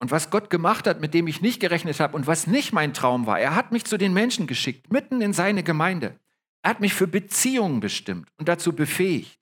Und 0.00 0.10
was 0.10 0.30
Gott 0.30 0.48
gemacht 0.48 0.86
hat, 0.86 1.00
mit 1.00 1.12
dem 1.12 1.26
ich 1.26 1.42
nicht 1.42 1.60
gerechnet 1.60 2.00
habe 2.00 2.16
und 2.16 2.26
was 2.26 2.46
nicht 2.46 2.72
mein 2.72 2.94
Traum 2.94 3.26
war, 3.26 3.38
er 3.38 3.54
hat 3.54 3.72
mich 3.72 3.84
zu 3.84 3.98
den 3.98 4.14
Menschen 4.14 4.46
geschickt, 4.46 4.90
mitten 4.90 5.20
in 5.20 5.32
seine 5.32 5.62
Gemeinde. 5.62 6.18
Er 6.62 6.70
hat 6.70 6.80
mich 6.80 6.94
für 6.94 7.06
Beziehungen 7.06 7.80
bestimmt 7.80 8.30
und 8.38 8.48
dazu 8.48 8.74
befähigt. 8.74 9.40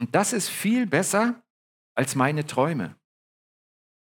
Und 0.00 0.14
das 0.14 0.32
ist 0.32 0.48
viel 0.48 0.86
besser 0.86 1.42
als 1.94 2.14
meine 2.14 2.46
Träume. 2.46 2.98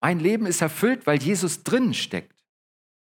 Mein 0.00 0.20
Leben 0.20 0.46
ist 0.46 0.60
erfüllt, 0.60 1.06
weil 1.06 1.22
Jesus 1.22 1.62
drin 1.62 1.94
steckt. 1.94 2.44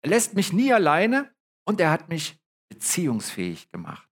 Er 0.02 0.10
lässt 0.10 0.34
mich 0.34 0.52
nie 0.52 0.72
alleine 0.72 1.34
und 1.66 1.80
er 1.80 1.90
hat 1.90 2.08
mich 2.08 2.38
beziehungsfähig 2.68 3.70
gemacht. 3.70 4.08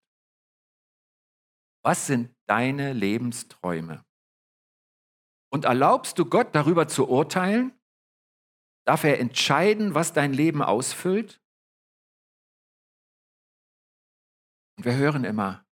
Was 1.85 2.07
sind 2.07 2.35
deine 2.47 2.93
Lebensträume? 2.93 4.05
Und 5.53 5.65
erlaubst 5.67 6.19
du 6.19 6.25
Gott 6.25 6.55
darüber 6.55 6.89
zu 6.89 7.09
urteilen? 7.09 7.79
Darf 8.87 9.05
er 9.05 9.21
entscheiden, 9.21 9.95
was 9.95 10.13
dein 10.13 10.33
Leben 10.33 10.63
ausfüllt? 10.63 11.42
Wir 14.85 14.97
hören 14.97 15.25
immer, 15.25 15.67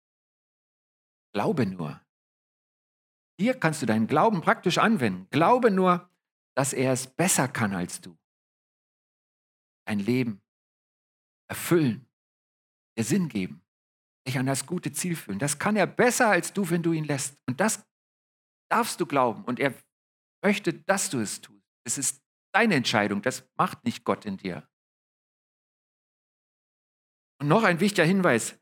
glaube 1.33 1.65
nur. 1.65 2.01
Hier 3.39 3.59
kannst 3.59 3.81
du 3.81 3.85
deinen 3.85 4.07
Glauben 4.07 4.41
praktisch 4.41 4.77
anwenden. 4.77 5.27
Glaube 5.29 5.69
nur, 5.69 6.09
dass 6.55 6.73
er 6.73 6.91
es 6.91 7.07
besser 7.07 7.47
kann 7.47 7.73
als 7.73 8.01
du. 8.01 8.17
Ein 9.85 9.99
Leben 9.99 10.41
erfüllen, 11.49 12.09
dir 12.97 13.03
Sinn 13.03 13.29
geben, 13.29 13.63
dich 14.27 14.37
an 14.37 14.47
das 14.47 14.65
gute 14.65 14.91
Ziel 14.91 15.15
führen. 15.15 15.39
Das 15.39 15.59
kann 15.59 15.75
er 15.75 15.87
besser 15.87 16.29
als 16.29 16.51
du, 16.51 16.69
wenn 16.69 16.83
du 16.83 16.91
ihn 16.93 17.05
lässt. 17.05 17.37
Und 17.47 17.59
das 17.59 17.85
darfst 18.69 18.99
du 18.99 19.05
glauben. 19.05 19.43
Und 19.45 19.59
er 19.59 19.73
möchte, 20.43 20.73
dass 20.73 21.09
du 21.09 21.19
es 21.19 21.41
tust. 21.41 21.63
Es 21.85 21.97
ist 21.97 22.23
deine 22.53 22.75
Entscheidung. 22.75 23.21
Das 23.21 23.47
macht 23.55 23.85
nicht 23.85 24.03
Gott 24.03 24.25
in 24.25 24.37
dir. 24.37 24.67
Und 27.39 27.47
noch 27.47 27.63
ein 27.63 27.79
wichtiger 27.79 28.05
Hinweis. 28.05 28.59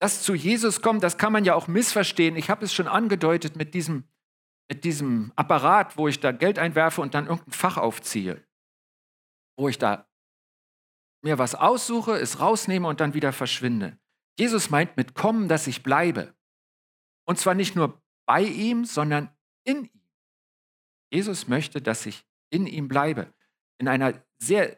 Das 0.00 0.22
zu 0.22 0.34
Jesus 0.34 0.82
kommt, 0.82 1.02
das 1.02 1.18
kann 1.18 1.32
man 1.32 1.44
ja 1.44 1.54
auch 1.54 1.66
missverstehen. 1.66 2.36
Ich 2.36 2.50
habe 2.50 2.64
es 2.64 2.74
schon 2.74 2.88
angedeutet 2.88 3.56
mit 3.56 3.74
diesem, 3.74 4.04
mit 4.68 4.84
diesem 4.84 5.32
Apparat, 5.36 5.96
wo 5.96 6.08
ich 6.08 6.20
da 6.20 6.32
Geld 6.32 6.58
einwerfe 6.58 7.00
und 7.00 7.14
dann 7.14 7.26
irgendein 7.26 7.52
Fach 7.52 7.76
aufziehe. 7.76 8.44
Wo 9.56 9.68
ich 9.68 9.78
da 9.78 10.06
mir 11.22 11.38
was 11.38 11.54
aussuche, 11.54 12.12
es 12.12 12.40
rausnehme 12.40 12.86
und 12.86 13.00
dann 13.00 13.14
wieder 13.14 13.32
verschwinde. 13.32 13.98
Jesus 14.38 14.70
meint 14.70 14.96
mit 14.96 15.14
kommen, 15.14 15.48
dass 15.48 15.66
ich 15.66 15.82
bleibe. 15.82 16.34
Und 17.24 17.38
zwar 17.38 17.54
nicht 17.54 17.76
nur 17.76 18.02
bei 18.26 18.42
ihm, 18.42 18.84
sondern 18.84 19.34
in 19.64 19.84
ihm. 19.84 20.00
Jesus 21.10 21.48
möchte, 21.48 21.80
dass 21.80 22.06
ich 22.06 22.26
in 22.50 22.66
ihm 22.66 22.88
bleibe. 22.88 23.32
In, 23.78 23.88
einer 23.88 24.22
sehr, 24.38 24.76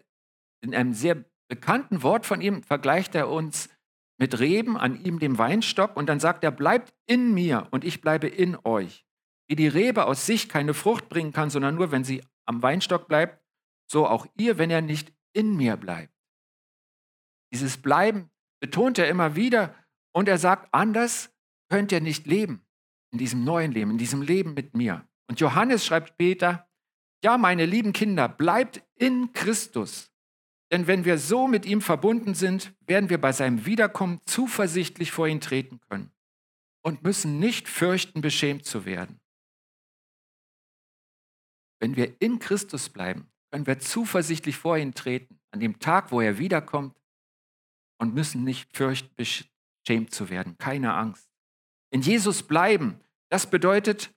in 0.60 0.74
einem 0.74 0.92
sehr 0.92 1.24
bekannten 1.48 2.02
Wort 2.02 2.26
von 2.26 2.40
ihm 2.40 2.62
vergleicht 2.62 3.14
er 3.14 3.28
uns 3.28 3.68
mit 4.18 4.38
Reben, 4.38 4.76
an 4.76 5.02
ihm 5.04 5.18
dem 5.18 5.38
Weinstock, 5.38 5.96
und 5.96 6.06
dann 6.06 6.20
sagt 6.20 6.42
er, 6.44 6.50
bleibt 6.50 6.94
in 7.06 7.34
mir 7.34 7.68
und 7.70 7.84
ich 7.84 8.00
bleibe 8.00 8.28
in 8.28 8.56
euch. 8.64 9.06
Wie 9.48 9.56
die 9.56 9.68
Rebe 9.68 10.06
aus 10.06 10.26
sich 10.26 10.48
keine 10.48 10.74
Frucht 10.74 11.08
bringen 11.08 11.32
kann, 11.32 11.50
sondern 11.50 11.74
nur, 11.74 11.92
wenn 11.92 12.04
sie 12.04 12.22
am 12.46 12.62
Weinstock 12.62 13.08
bleibt, 13.08 13.42
so 13.90 14.06
auch 14.06 14.26
ihr, 14.36 14.58
wenn 14.58 14.70
er 14.70 14.82
nicht 14.82 15.12
in 15.32 15.56
mir 15.56 15.76
bleibt. 15.76 16.12
Dieses 17.52 17.76
Bleiben 17.76 18.30
betont 18.60 18.98
er 18.98 19.08
immer 19.08 19.36
wieder 19.36 19.74
und 20.12 20.28
er 20.28 20.38
sagt, 20.38 20.68
anders 20.72 21.30
könnt 21.68 21.92
ihr 21.92 22.00
nicht 22.00 22.26
leben 22.26 22.66
in 23.12 23.18
diesem 23.18 23.44
neuen 23.44 23.72
Leben, 23.72 23.92
in 23.92 23.98
diesem 23.98 24.22
Leben 24.22 24.54
mit 24.54 24.74
mir. 24.74 25.06
Und 25.28 25.40
Johannes 25.40 25.84
schreibt 25.84 26.08
später, 26.08 26.68
ja, 27.22 27.38
meine 27.38 27.66
lieben 27.66 27.92
Kinder, 27.92 28.28
bleibt 28.28 28.82
in 28.94 29.32
Christus. 29.32 30.12
Denn 30.72 30.86
wenn 30.86 31.04
wir 31.04 31.18
so 31.18 31.46
mit 31.46 31.64
ihm 31.64 31.80
verbunden 31.80 32.34
sind, 32.34 32.74
werden 32.86 33.08
wir 33.08 33.20
bei 33.20 33.32
seinem 33.32 33.66
Wiederkommen 33.66 34.20
zuversichtlich 34.26 35.12
vor 35.12 35.28
ihn 35.28 35.40
treten 35.40 35.80
können 35.88 36.10
und 36.82 37.02
müssen 37.02 37.38
nicht 37.38 37.68
fürchten, 37.68 38.20
beschämt 38.20 38.64
zu 38.64 38.84
werden. 38.84 39.20
Wenn 41.80 41.96
wir 41.96 42.20
in 42.20 42.38
Christus 42.38 42.88
bleiben, 42.88 43.30
können 43.50 43.66
wir 43.66 43.78
zuversichtlich 43.78 44.56
vor 44.56 44.76
ihn 44.76 44.94
treten, 44.94 45.38
an 45.52 45.60
dem 45.60 45.78
Tag, 45.78 46.10
wo 46.10 46.20
er 46.20 46.38
wiederkommt 46.38 46.96
und 47.98 48.14
müssen 48.14 48.44
nicht 48.44 48.76
fürchten, 48.76 49.14
beschämt 49.14 50.12
zu 50.12 50.30
werden. 50.30 50.58
Keine 50.58 50.94
Angst. 50.94 51.28
In 51.90 52.02
Jesus 52.02 52.42
bleiben, 52.42 53.00
das 53.30 53.48
bedeutet 53.48 54.12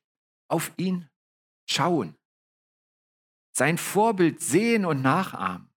auf 0.47 0.71
ihn 0.77 1.07
schauen, 1.69 2.15
sein 3.55 3.77
Vorbild 3.77 4.41
sehen 4.41 4.85
und 4.85 5.01
nachahmen. 5.01 5.68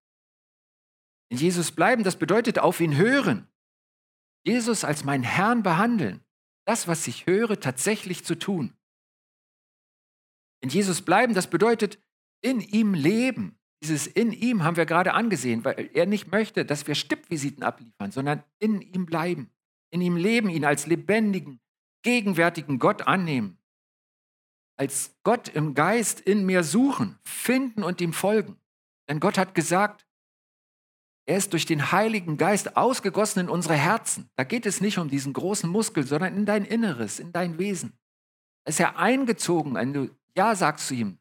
In 1.33 1.39
Jesus 1.39 1.73
bleiben, 1.73 2.05
das 2.05 2.17
bedeutet 2.17 2.59
auf 2.59 2.79
ihn 2.79 2.95
hören. 2.95 3.49
Jesus 4.45 4.85
als 4.85 5.03
meinen 5.03 5.23
Herrn 5.23 5.63
behandeln. 5.63 6.21
Das, 6.67 6.89
was 6.89 7.07
ich 7.07 7.25
höre, 7.25 7.59
tatsächlich 7.59 8.23
zu 8.23 8.35
tun. 8.35 8.75
In 10.61 10.69
Jesus 10.69 11.01
bleiben, 11.01 11.33
das 11.33 11.47
bedeutet 11.49 11.99
in 12.43 12.61
ihm 12.61 12.93
leben. 12.93 13.59
Dieses 13.83 14.07
in 14.07 14.33
ihm 14.33 14.63
haben 14.63 14.77
wir 14.77 14.85
gerade 14.85 15.15
angesehen, 15.15 15.65
weil 15.65 15.89
er 15.95 16.05
nicht 16.05 16.31
möchte, 16.31 16.67
dass 16.67 16.87
wir 16.87 16.95
Stippvisiten 16.95 17.63
abliefern, 17.63 18.13
sondern 18.13 18.45
in 18.59 18.83
ihm 18.83 19.07
bleiben. 19.07 19.51
In 19.89 20.03
ihm 20.03 20.17
leben, 20.17 20.51
ihn 20.51 20.67
als 20.67 20.87
lebendigen, 20.87 21.61
gegenwärtigen 22.03 22.79
Gott 22.79 23.07
annehmen. 23.07 23.57
Als 24.77 25.17
Gott 25.23 25.49
im 25.49 25.73
Geist 25.73 26.21
in 26.21 26.45
mir 26.45 26.63
suchen, 26.63 27.19
finden 27.25 27.85
und 27.85 28.03
ihm 28.03 28.13
folgen. 28.13 28.61
Denn 29.09 29.19
Gott 29.19 29.39
hat 29.39 29.55
gesagt, 29.55 30.07
er 31.25 31.37
ist 31.37 31.53
durch 31.53 31.67
den 31.67 31.93
Heiligen 31.93 32.37
Geist 32.37 32.77
ausgegossen 32.77 33.41
in 33.41 33.49
unsere 33.49 33.77
Herzen. 33.77 34.29
Da 34.35 34.45
geht 34.45 34.67
es 34.67 34.81
nicht 34.81 34.99
um 34.99 35.09
diesen 35.09 35.33
großen 35.33 35.71
Muskel, 35.71 36.05
sondern 36.05 36.37
in 36.37 36.47
dein 36.47 36.65
Inneres, 36.65 37.21
in 37.21 37.33
dein 37.33 37.59
Wesen. 37.59 37.93
Da 38.65 38.71
ist 38.71 38.81
er 38.81 38.99
eingezogen, 38.99 39.75
wenn 39.75 39.93
du 39.93 40.11
Ja 40.37 40.55
sagst 40.57 40.89
zu 40.89 40.95
ihm. 40.95 41.19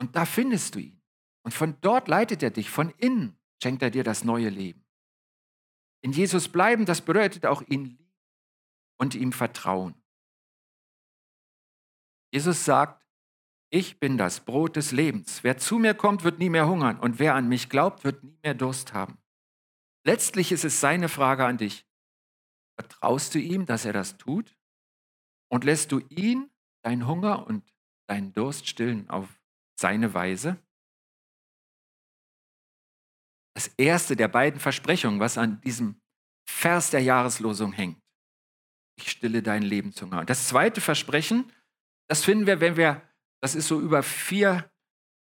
Und 0.00 0.16
da 0.16 0.24
findest 0.24 0.74
du 0.74 0.78
ihn. 0.80 1.02
Und 1.42 1.52
von 1.52 1.76
dort 1.80 2.08
leitet 2.08 2.42
er 2.42 2.50
dich, 2.50 2.70
von 2.70 2.90
innen 2.90 3.38
schenkt 3.62 3.82
er 3.82 3.90
dir 3.90 4.04
das 4.04 4.24
neue 4.24 4.48
Leben. 4.48 4.84
In 6.00 6.12
Jesus 6.12 6.48
bleiben, 6.48 6.86
das 6.86 7.00
bedeutet 7.00 7.44
auch 7.44 7.62
ihn 7.62 7.84
lieben 7.84 8.14
und 8.98 9.14
ihm 9.14 9.32
vertrauen. 9.32 9.94
Jesus 12.32 12.64
sagt, 12.64 13.07
ich 13.70 14.00
bin 14.00 14.16
das 14.16 14.40
Brot 14.40 14.76
des 14.76 14.92
Lebens. 14.92 15.44
Wer 15.44 15.58
zu 15.58 15.78
mir 15.78 15.94
kommt, 15.94 16.24
wird 16.24 16.38
nie 16.38 16.50
mehr 16.50 16.66
hungern 16.66 16.98
und 16.98 17.18
wer 17.18 17.34
an 17.34 17.48
mich 17.48 17.68
glaubt, 17.68 18.04
wird 18.04 18.22
nie 18.24 18.38
mehr 18.42 18.54
Durst 18.54 18.94
haben. 18.94 19.18
Letztlich 20.04 20.52
ist 20.52 20.64
es 20.64 20.80
seine 20.80 21.08
Frage 21.08 21.44
an 21.44 21.58
dich. 21.58 21.86
Vertraust 22.80 23.34
du 23.34 23.38
ihm, 23.38 23.66
dass 23.66 23.84
er 23.84 23.92
das 23.92 24.16
tut? 24.16 24.56
Und 25.50 25.64
lässt 25.64 25.92
du 25.92 25.98
ihn, 26.08 26.50
deinen 26.82 27.06
Hunger 27.06 27.46
und 27.46 27.64
deinen 28.08 28.32
Durst 28.32 28.68
stillen 28.68 29.10
auf 29.10 29.28
seine 29.78 30.14
Weise? 30.14 30.56
Das 33.54 33.68
erste 33.76 34.14
der 34.14 34.28
beiden 34.28 34.60
Versprechungen, 34.60 35.20
was 35.20 35.36
an 35.36 35.60
diesem 35.62 36.00
Vers 36.48 36.90
der 36.90 37.02
Jahreslosung 37.02 37.72
hängt. 37.72 38.00
Ich 38.96 39.10
stille 39.10 39.42
dein 39.42 39.62
Lebenshunger. 39.62 40.20
Und 40.20 40.30
das 40.30 40.48
zweite 40.48 40.80
Versprechen, 40.80 41.52
das 42.08 42.24
finden 42.24 42.46
wir, 42.46 42.60
wenn 42.60 42.76
wir 42.76 43.07
das 43.40 43.54
ist 43.54 43.68
so 43.68 43.80
über 43.80 44.02
vier 44.02 44.70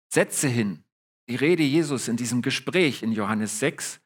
Sätze 0.10 0.48
hin, 0.48 0.84
die 1.28 1.36
Rede 1.36 1.64
Jesus 1.64 2.08
in 2.08 2.18
diesem 2.18 2.42
Gespräch 2.42 3.04
in 3.04 3.12
Johannes 3.12 3.60
6. 3.60 4.00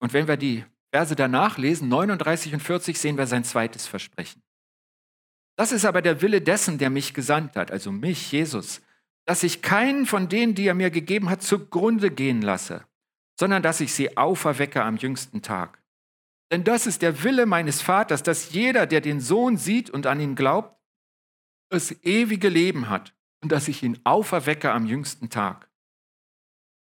Und 0.00 0.12
wenn 0.12 0.28
wir 0.28 0.36
die 0.36 0.64
Verse 0.92 1.16
danach 1.16 1.58
lesen, 1.58 1.88
39 1.88 2.54
und 2.54 2.60
40, 2.60 2.98
sehen 2.98 3.18
wir 3.18 3.26
sein 3.26 3.44
zweites 3.44 3.86
Versprechen. 3.86 4.42
Das 5.56 5.72
ist 5.72 5.84
aber 5.84 6.02
der 6.02 6.22
Wille 6.22 6.40
dessen, 6.40 6.78
der 6.78 6.88
mich 6.88 7.14
gesandt 7.14 7.56
hat, 7.56 7.72
also 7.72 7.90
mich, 7.90 8.30
Jesus, 8.30 8.80
dass 9.26 9.42
ich 9.42 9.60
keinen 9.60 10.06
von 10.06 10.28
denen, 10.28 10.54
die 10.54 10.68
er 10.68 10.74
mir 10.74 10.90
gegeben 10.90 11.28
hat, 11.28 11.42
zugrunde 11.42 12.10
gehen 12.10 12.42
lasse, 12.42 12.86
sondern 13.38 13.62
dass 13.62 13.80
ich 13.80 13.92
sie 13.92 14.16
auferwecke 14.16 14.82
am 14.82 14.96
jüngsten 14.96 15.42
Tag. 15.42 15.82
Denn 16.52 16.64
das 16.64 16.86
ist 16.86 17.02
der 17.02 17.24
Wille 17.24 17.44
meines 17.44 17.82
Vaters, 17.82 18.22
dass 18.22 18.52
jeder, 18.52 18.86
der 18.86 19.00
den 19.00 19.20
Sohn 19.20 19.56
sieht 19.56 19.90
und 19.90 20.06
an 20.06 20.20
ihn 20.20 20.36
glaubt, 20.36 20.80
das 21.70 21.92
ewige 22.04 22.48
Leben 22.48 22.88
hat 22.88 23.14
und 23.42 23.52
dass 23.52 23.68
ich 23.68 23.82
ihn 23.82 23.98
auferwecke 24.04 24.72
am 24.72 24.86
jüngsten 24.86 25.30
Tag. 25.30 25.68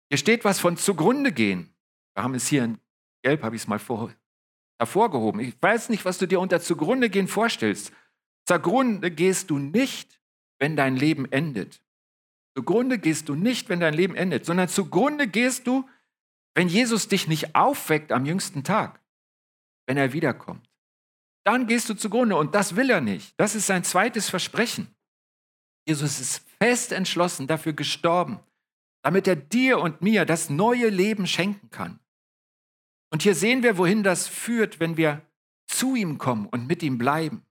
Hier 0.09 0.17
steht 0.17 0.45
was 0.45 0.59
von 0.59 0.77
zugrunde 0.77 1.31
gehen. 1.31 1.73
Wir 2.13 2.23
haben 2.23 2.35
es 2.35 2.47
hier 2.47 2.63
in 2.63 2.79
Gelb, 3.23 3.43
habe 3.43 3.55
ich 3.55 3.63
es 3.63 3.67
mal 3.67 3.79
vor, 3.79 4.13
hervorgehoben. 4.79 5.41
Ich 5.41 5.55
weiß 5.59 5.89
nicht, 5.89 6.05
was 6.05 6.17
du 6.17 6.27
dir 6.27 6.39
unter 6.39 6.61
zugrunde 6.61 7.09
gehen 7.09 7.27
vorstellst. 7.27 7.91
Zugrunde 8.45 9.09
gehst 9.09 9.49
du 9.49 9.57
nicht, 9.57 10.19
wenn 10.59 10.75
dein 10.75 10.95
Leben 10.95 11.31
endet. 11.31 11.81
Zugrunde 12.55 12.99
gehst 12.99 13.29
du 13.29 13.35
nicht, 13.35 13.69
wenn 13.69 13.79
dein 13.79 13.93
Leben 13.93 14.15
endet, 14.15 14.45
sondern 14.45 14.69
zugrunde 14.69 15.27
gehst 15.27 15.65
du, 15.65 15.89
wenn 16.53 16.67
Jesus 16.67 17.07
dich 17.07 17.27
nicht 17.27 17.55
aufweckt 17.55 18.11
am 18.11 18.25
jüngsten 18.25 18.63
Tag, 18.63 18.99
wenn 19.87 19.97
er 19.97 20.13
wiederkommt. 20.13 20.69
Dann 21.43 21.67
gehst 21.67 21.89
du 21.89 21.95
zugrunde 21.95 22.35
und 22.35 22.53
das 22.53 22.75
will 22.75 22.89
er 22.89 23.01
nicht. 23.01 23.33
Das 23.37 23.55
ist 23.55 23.67
sein 23.67 23.83
zweites 23.83 24.29
Versprechen. 24.29 24.93
Jesus 25.85 26.19
ist 26.19 26.43
fest 26.59 26.91
entschlossen 26.91 27.47
dafür 27.47 27.73
gestorben, 27.73 28.39
damit 29.03 29.27
er 29.27 29.35
dir 29.35 29.79
und 29.79 30.01
mir 30.01 30.25
das 30.25 30.49
neue 30.49 30.89
Leben 30.89 31.27
schenken 31.27 31.69
kann. 31.69 31.99
Und 33.11 33.21
hier 33.21 33.35
sehen 33.35 33.63
wir, 33.63 33.77
wohin 33.77 34.03
das 34.03 34.27
führt, 34.27 34.79
wenn 34.79 34.97
wir 34.97 35.21
zu 35.67 35.95
ihm 35.95 36.17
kommen 36.17 36.47
und 36.47 36.67
mit 36.67 36.83
ihm 36.83 36.97
bleiben. 36.97 37.45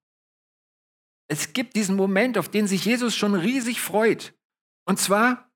Es 1.28 1.52
gibt 1.52 1.76
diesen 1.76 1.96
Moment, 1.96 2.36
auf 2.36 2.48
den 2.48 2.66
sich 2.66 2.84
Jesus 2.84 3.14
schon 3.14 3.34
riesig 3.34 3.80
freut. 3.80 4.34
Und 4.84 4.98
zwar, 4.98 5.50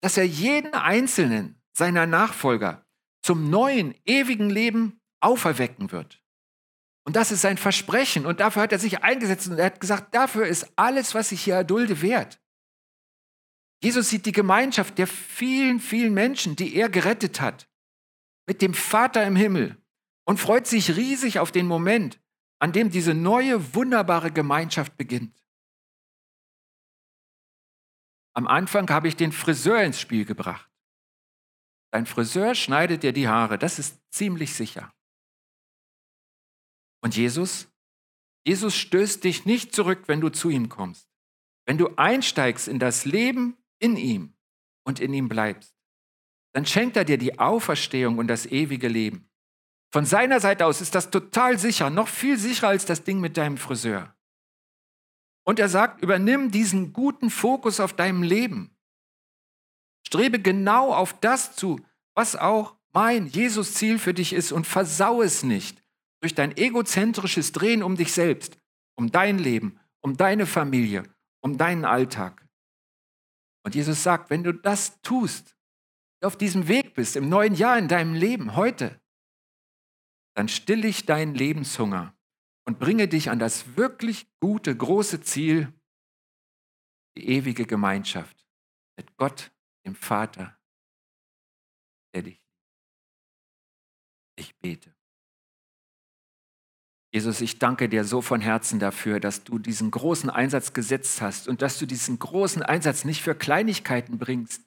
dass 0.00 0.16
er 0.16 0.26
jeden 0.26 0.74
einzelnen 0.74 1.60
seiner 1.72 2.06
Nachfolger 2.06 2.84
zum 3.22 3.50
neuen, 3.50 3.94
ewigen 4.04 4.50
Leben 4.50 5.00
auferwecken 5.20 5.92
wird. 5.92 6.22
Und 7.08 7.16
das 7.16 7.32
ist 7.32 7.40
sein 7.40 7.56
Versprechen. 7.56 8.26
Und 8.26 8.40
dafür 8.40 8.60
hat 8.60 8.70
er 8.72 8.78
sich 8.78 9.02
eingesetzt 9.02 9.48
und 9.48 9.58
er 9.58 9.64
hat 9.64 9.80
gesagt, 9.80 10.14
dafür 10.14 10.46
ist 10.46 10.70
alles, 10.76 11.14
was 11.14 11.32
ich 11.32 11.40
hier 11.40 11.54
erdulde, 11.54 12.02
wert. 12.02 12.38
Jesus 13.82 14.10
sieht 14.10 14.26
die 14.26 14.32
Gemeinschaft 14.32 14.98
der 14.98 15.06
vielen, 15.06 15.80
vielen 15.80 16.12
Menschen, 16.12 16.54
die 16.54 16.74
er 16.74 16.90
gerettet 16.90 17.40
hat, 17.40 17.66
mit 18.46 18.60
dem 18.60 18.74
Vater 18.74 19.26
im 19.26 19.36
Himmel 19.36 19.82
und 20.26 20.38
freut 20.38 20.66
sich 20.66 20.98
riesig 20.98 21.38
auf 21.38 21.50
den 21.50 21.66
Moment, 21.66 22.20
an 22.58 22.72
dem 22.72 22.90
diese 22.90 23.14
neue, 23.14 23.74
wunderbare 23.74 24.30
Gemeinschaft 24.30 24.98
beginnt. 24.98 25.42
Am 28.34 28.46
Anfang 28.46 28.86
habe 28.90 29.08
ich 29.08 29.16
den 29.16 29.32
Friseur 29.32 29.82
ins 29.82 29.98
Spiel 29.98 30.26
gebracht. 30.26 30.70
Dein 31.90 32.04
Friseur 32.04 32.54
schneidet 32.54 33.02
dir 33.02 33.14
die 33.14 33.28
Haare, 33.28 33.56
das 33.56 33.78
ist 33.78 33.98
ziemlich 34.10 34.52
sicher. 34.52 34.92
Und 37.00 37.16
Jesus? 37.16 37.68
Jesus 38.44 38.74
stößt 38.74 39.24
dich 39.24 39.44
nicht 39.44 39.74
zurück, 39.74 40.04
wenn 40.06 40.20
du 40.20 40.30
zu 40.30 40.50
ihm 40.50 40.68
kommst. 40.68 41.08
Wenn 41.66 41.78
du 41.78 41.88
einsteigst 41.96 42.66
in 42.66 42.78
das 42.78 43.04
Leben 43.04 43.56
in 43.78 43.96
ihm 43.96 44.34
und 44.84 45.00
in 45.00 45.12
ihm 45.12 45.28
bleibst, 45.28 45.74
dann 46.54 46.64
schenkt 46.64 46.96
er 46.96 47.04
dir 47.04 47.18
die 47.18 47.38
Auferstehung 47.38 48.18
und 48.18 48.26
das 48.26 48.46
ewige 48.46 48.88
Leben. 48.88 49.28
Von 49.92 50.04
seiner 50.04 50.40
Seite 50.40 50.66
aus 50.66 50.80
ist 50.80 50.94
das 50.94 51.10
total 51.10 51.58
sicher, 51.58 51.90
noch 51.90 52.08
viel 52.08 52.38
sicherer 52.38 52.68
als 52.68 52.84
das 52.84 53.04
Ding 53.04 53.20
mit 53.20 53.36
deinem 53.36 53.58
Friseur. 53.58 54.14
Und 55.44 55.58
er 55.58 55.68
sagt, 55.68 56.02
übernimm 56.02 56.50
diesen 56.50 56.92
guten 56.92 57.30
Fokus 57.30 57.80
auf 57.80 57.94
deinem 57.94 58.22
Leben. 58.22 58.76
Strebe 60.06 60.40
genau 60.40 60.92
auf 60.92 61.18
das 61.20 61.54
zu, 61.54 61.80
was 62.14 62.34
auch 62.36 62.76
mein 62.92 63.26
Jesus-Ziel 63.26 63.98
für 63.98 64.14
dich 64.14 64.32
ist 64.32 64.52
und 64.52 64.66
versau 64.66 65.22
es 65.22 65.42
nicht 65.42 65.82
durch 66.20 66.34
dein 66.34 66.56
egozentrisches 66.56 67.52
Drehen 67.52 67.82
um 67.82 67.96
dich 67.96 68.12
selbst, 68.12 68.58
um 68.96 69.10
dein 69.10 69.38
Leben, 69.38 69.78
um 70.00 70.16
deine 70.16 70.46
Familie, 70.46 71.04
um 71.40 71.58
deinen 71.58 71.84
Alltag. 71.84 72.46
Und 73.64 73.74
Jesus 73.74 74.02
sagt, 74.02 74.30
wenn 74.30 74.44
du 74.44 74.52
das 74.52 75.00
tust, 75.02 75.56
auf 76.20 76.36
diesem 76.36 76.68
Weg 76.68 76.94
bist, 76.94 77.16
im 77.16 77.28
neuen 77.28 77.54
Jahr 77.54 77.78
in 77.78 77.88
deinem 77.88 78.14
Leben, 78.14 78.56
heute, 78.56 79.00
dann 80.34 80.48
still 80.48 80.84
ich 80.84 81.06
deinen 81.06 81.34
Lebenshunger 81.34 82.16
und 82.66 82.78
bringe 82.78 83.08
dich 83.08 83.30
an 83.30 83.38
das 83.38 83.76
wirklich 83.76 84.26
gute, 84.40 84.76
große 84.76 85.20
Ziel, 85.20 85.72
die 87.16 87.28
ewige 87.28 87.66
Gemeinschaft 87.66 88.46
mit 88.96 89.16
Gott, 89.16 89.52
dem 89.86 89.94
Vater, 89.94 90.58
der 92.14 92.22
dich. 92.22 92.42
Ich 94.36 94.56
bete. 94.58 94.97
Jesus, 97.10 97.40
ich 97.40 97.58
danke 97.58 97.88
dir 97.88 98.04
so 98.04 98.20
von 98.20 98.40
Herzen 98.40 98.78
dafür, 98.78 99.18
dass 99.18 99.42
du 99.42 99.58
diesen 99.58 99.90
großen 99.90 100.28
Einsatz 100.28 100.74
gesetzt 100.74 101.22
hast 101.22 101.48
und 101.48 101.62
dass 101.62 101.78
du 101.78 101.86
diesen 101.86 102.18
großen 102.18 102.62
Einsatz 102.62 103.04
nicht 103.04 103.22
für 103.22 103.34
Kleinigkeiten 103.34 104.18
bringst, 104.18 104.62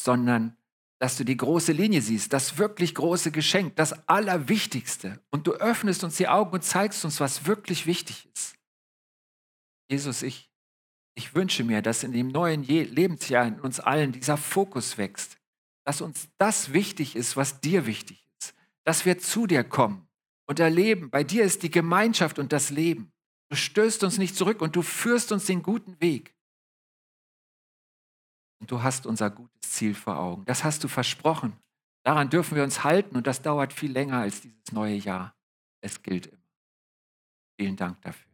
sondern 0.00 0.56
dass 1.00 1.16
du 1.16 1.24
die 1.24 1.36
große 1.36 1.72
Linie 1.72 2.02
siehst, 2.02 2.32
das 2.32 2.58
wirklich 2.58 2.94
große 2.94 3.32
Geschenk, 3.32 3.74
das 3.76 4.08
Allerwichtigste. 4.08 5.18
Und 5.30 5.46
du 5.46 5.52
öffnest 5.54 6.04
uns 6.04 6.16
die 6.16 6.28
Augen 6.28 6.52
und 6.52 6.62
zeigst 6.62 7.04
uns, 7.04 7.18
was 7.20 7.46
wirklich 7.46 7.86
wichtig 7.86 8.28
ist. 8.34 8.54
Jesus, 9.90 10.22
ich, 10.22 10.52
ich 11.16 11.34
wünsche 11.34 11.64
mir, 11.64 11.82
dass 11.82 12.04
in 12.04 12.12
dem 12.12 12.28
neuen 12.28 12.62
Lebensjahr 12.62 13.46
in 13.46 13.58
uns 13.58 13.80
allen 13.80 14.12
dieser 14.12 14.36
Fokus 14.36 14.98
wächst, 14.98 15.38
dass 15.84 16.00
uns 16.00 16.28
das 16.38 16.72
wichtig 16.72 17.16
ist, 17.16 17.36
was 17.36 17.60
dir 17.60 17.86
wichtig 17.86 18.24
ist, 18.38 18.54
dass 18.84 19.04
wir 19.04 19.18
zu 19.18 19.48
dir 19.48 19.64
kommen 19.64 20.06
und 20.50 20.58
erleben, 20.58 21.10
bei 21.10 21.22
dir 21.22 21.44
ist 21.44 21.62
die 21.62 21.70
Gemeinschaft 21.70 22.40
und 22.40 22.52
das 22.52 22.70
Leben. 22.70 23.12
Du 23.50 23.54
stößt 23.56 24.02
uns 24.02 24.18
nicht 24.18 24.34
zurück 24.34 24.60
und 24.60 24.74
du 24.74 24.82
führst 24.82 25.30
uns 25.30 25.46
den 25.46 25.62
guten 25.62 26.00
Weg. 26.00 26.34
Und 28.60 28.68
du 28.68 28.82
hast 28.82 29.06
unser 29.06 29.30
gutes 29.30 29.60
Ziel 29.60 29.94
vor 29.94 30.18
Augen. 30.18 30.44
Das 30.46 30.64
hast 30.64 30.82
du 30.82 30.88
versprochen. 30.88 31.56
Daran 32.02 32.30
dürfen 32.30 32.56
wir 32.56 32.64
uns 32.64 32.82
halten 32.82 33.14
und 33.14 33.28
das 33.28 33.42
dauert 33.42 33.72
viel 33.72 33.92
länger 33.92 34.22
als 34.22 34.40
dieses 34.40 34.72
neue 34.72 34.96
Jahr. 34.96 35.36
Es 35.82 36.02
gilt 36.02 36.26
immer. 36.26 36.42
Vielen 37.56 37.76
Dank 37.76 38.02
dafür. 38.02 38.28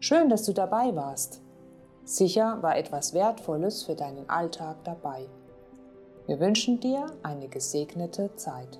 Schön, 0.00 0.28
dass 0.28 0.44
du 0.44 0.52
dabei 0.52 0.94
warst. 0.94 1.40
Sicher 2.04 2.62
war 2.62 2.76
etwas 2.76 3.14
Wertvolles 3.14 3.84
für 3.84 3.94
deinen 3.94 4.28
Alltag 4.28 4.84
dabei. 4.84 5.26
Wir 6.28 6.40
wünschen 6.40 6.78
dir 6.78 7.06
eine 7.22 7.48
gesegnete 7.48 8.30
Zeit. 8.36 8.78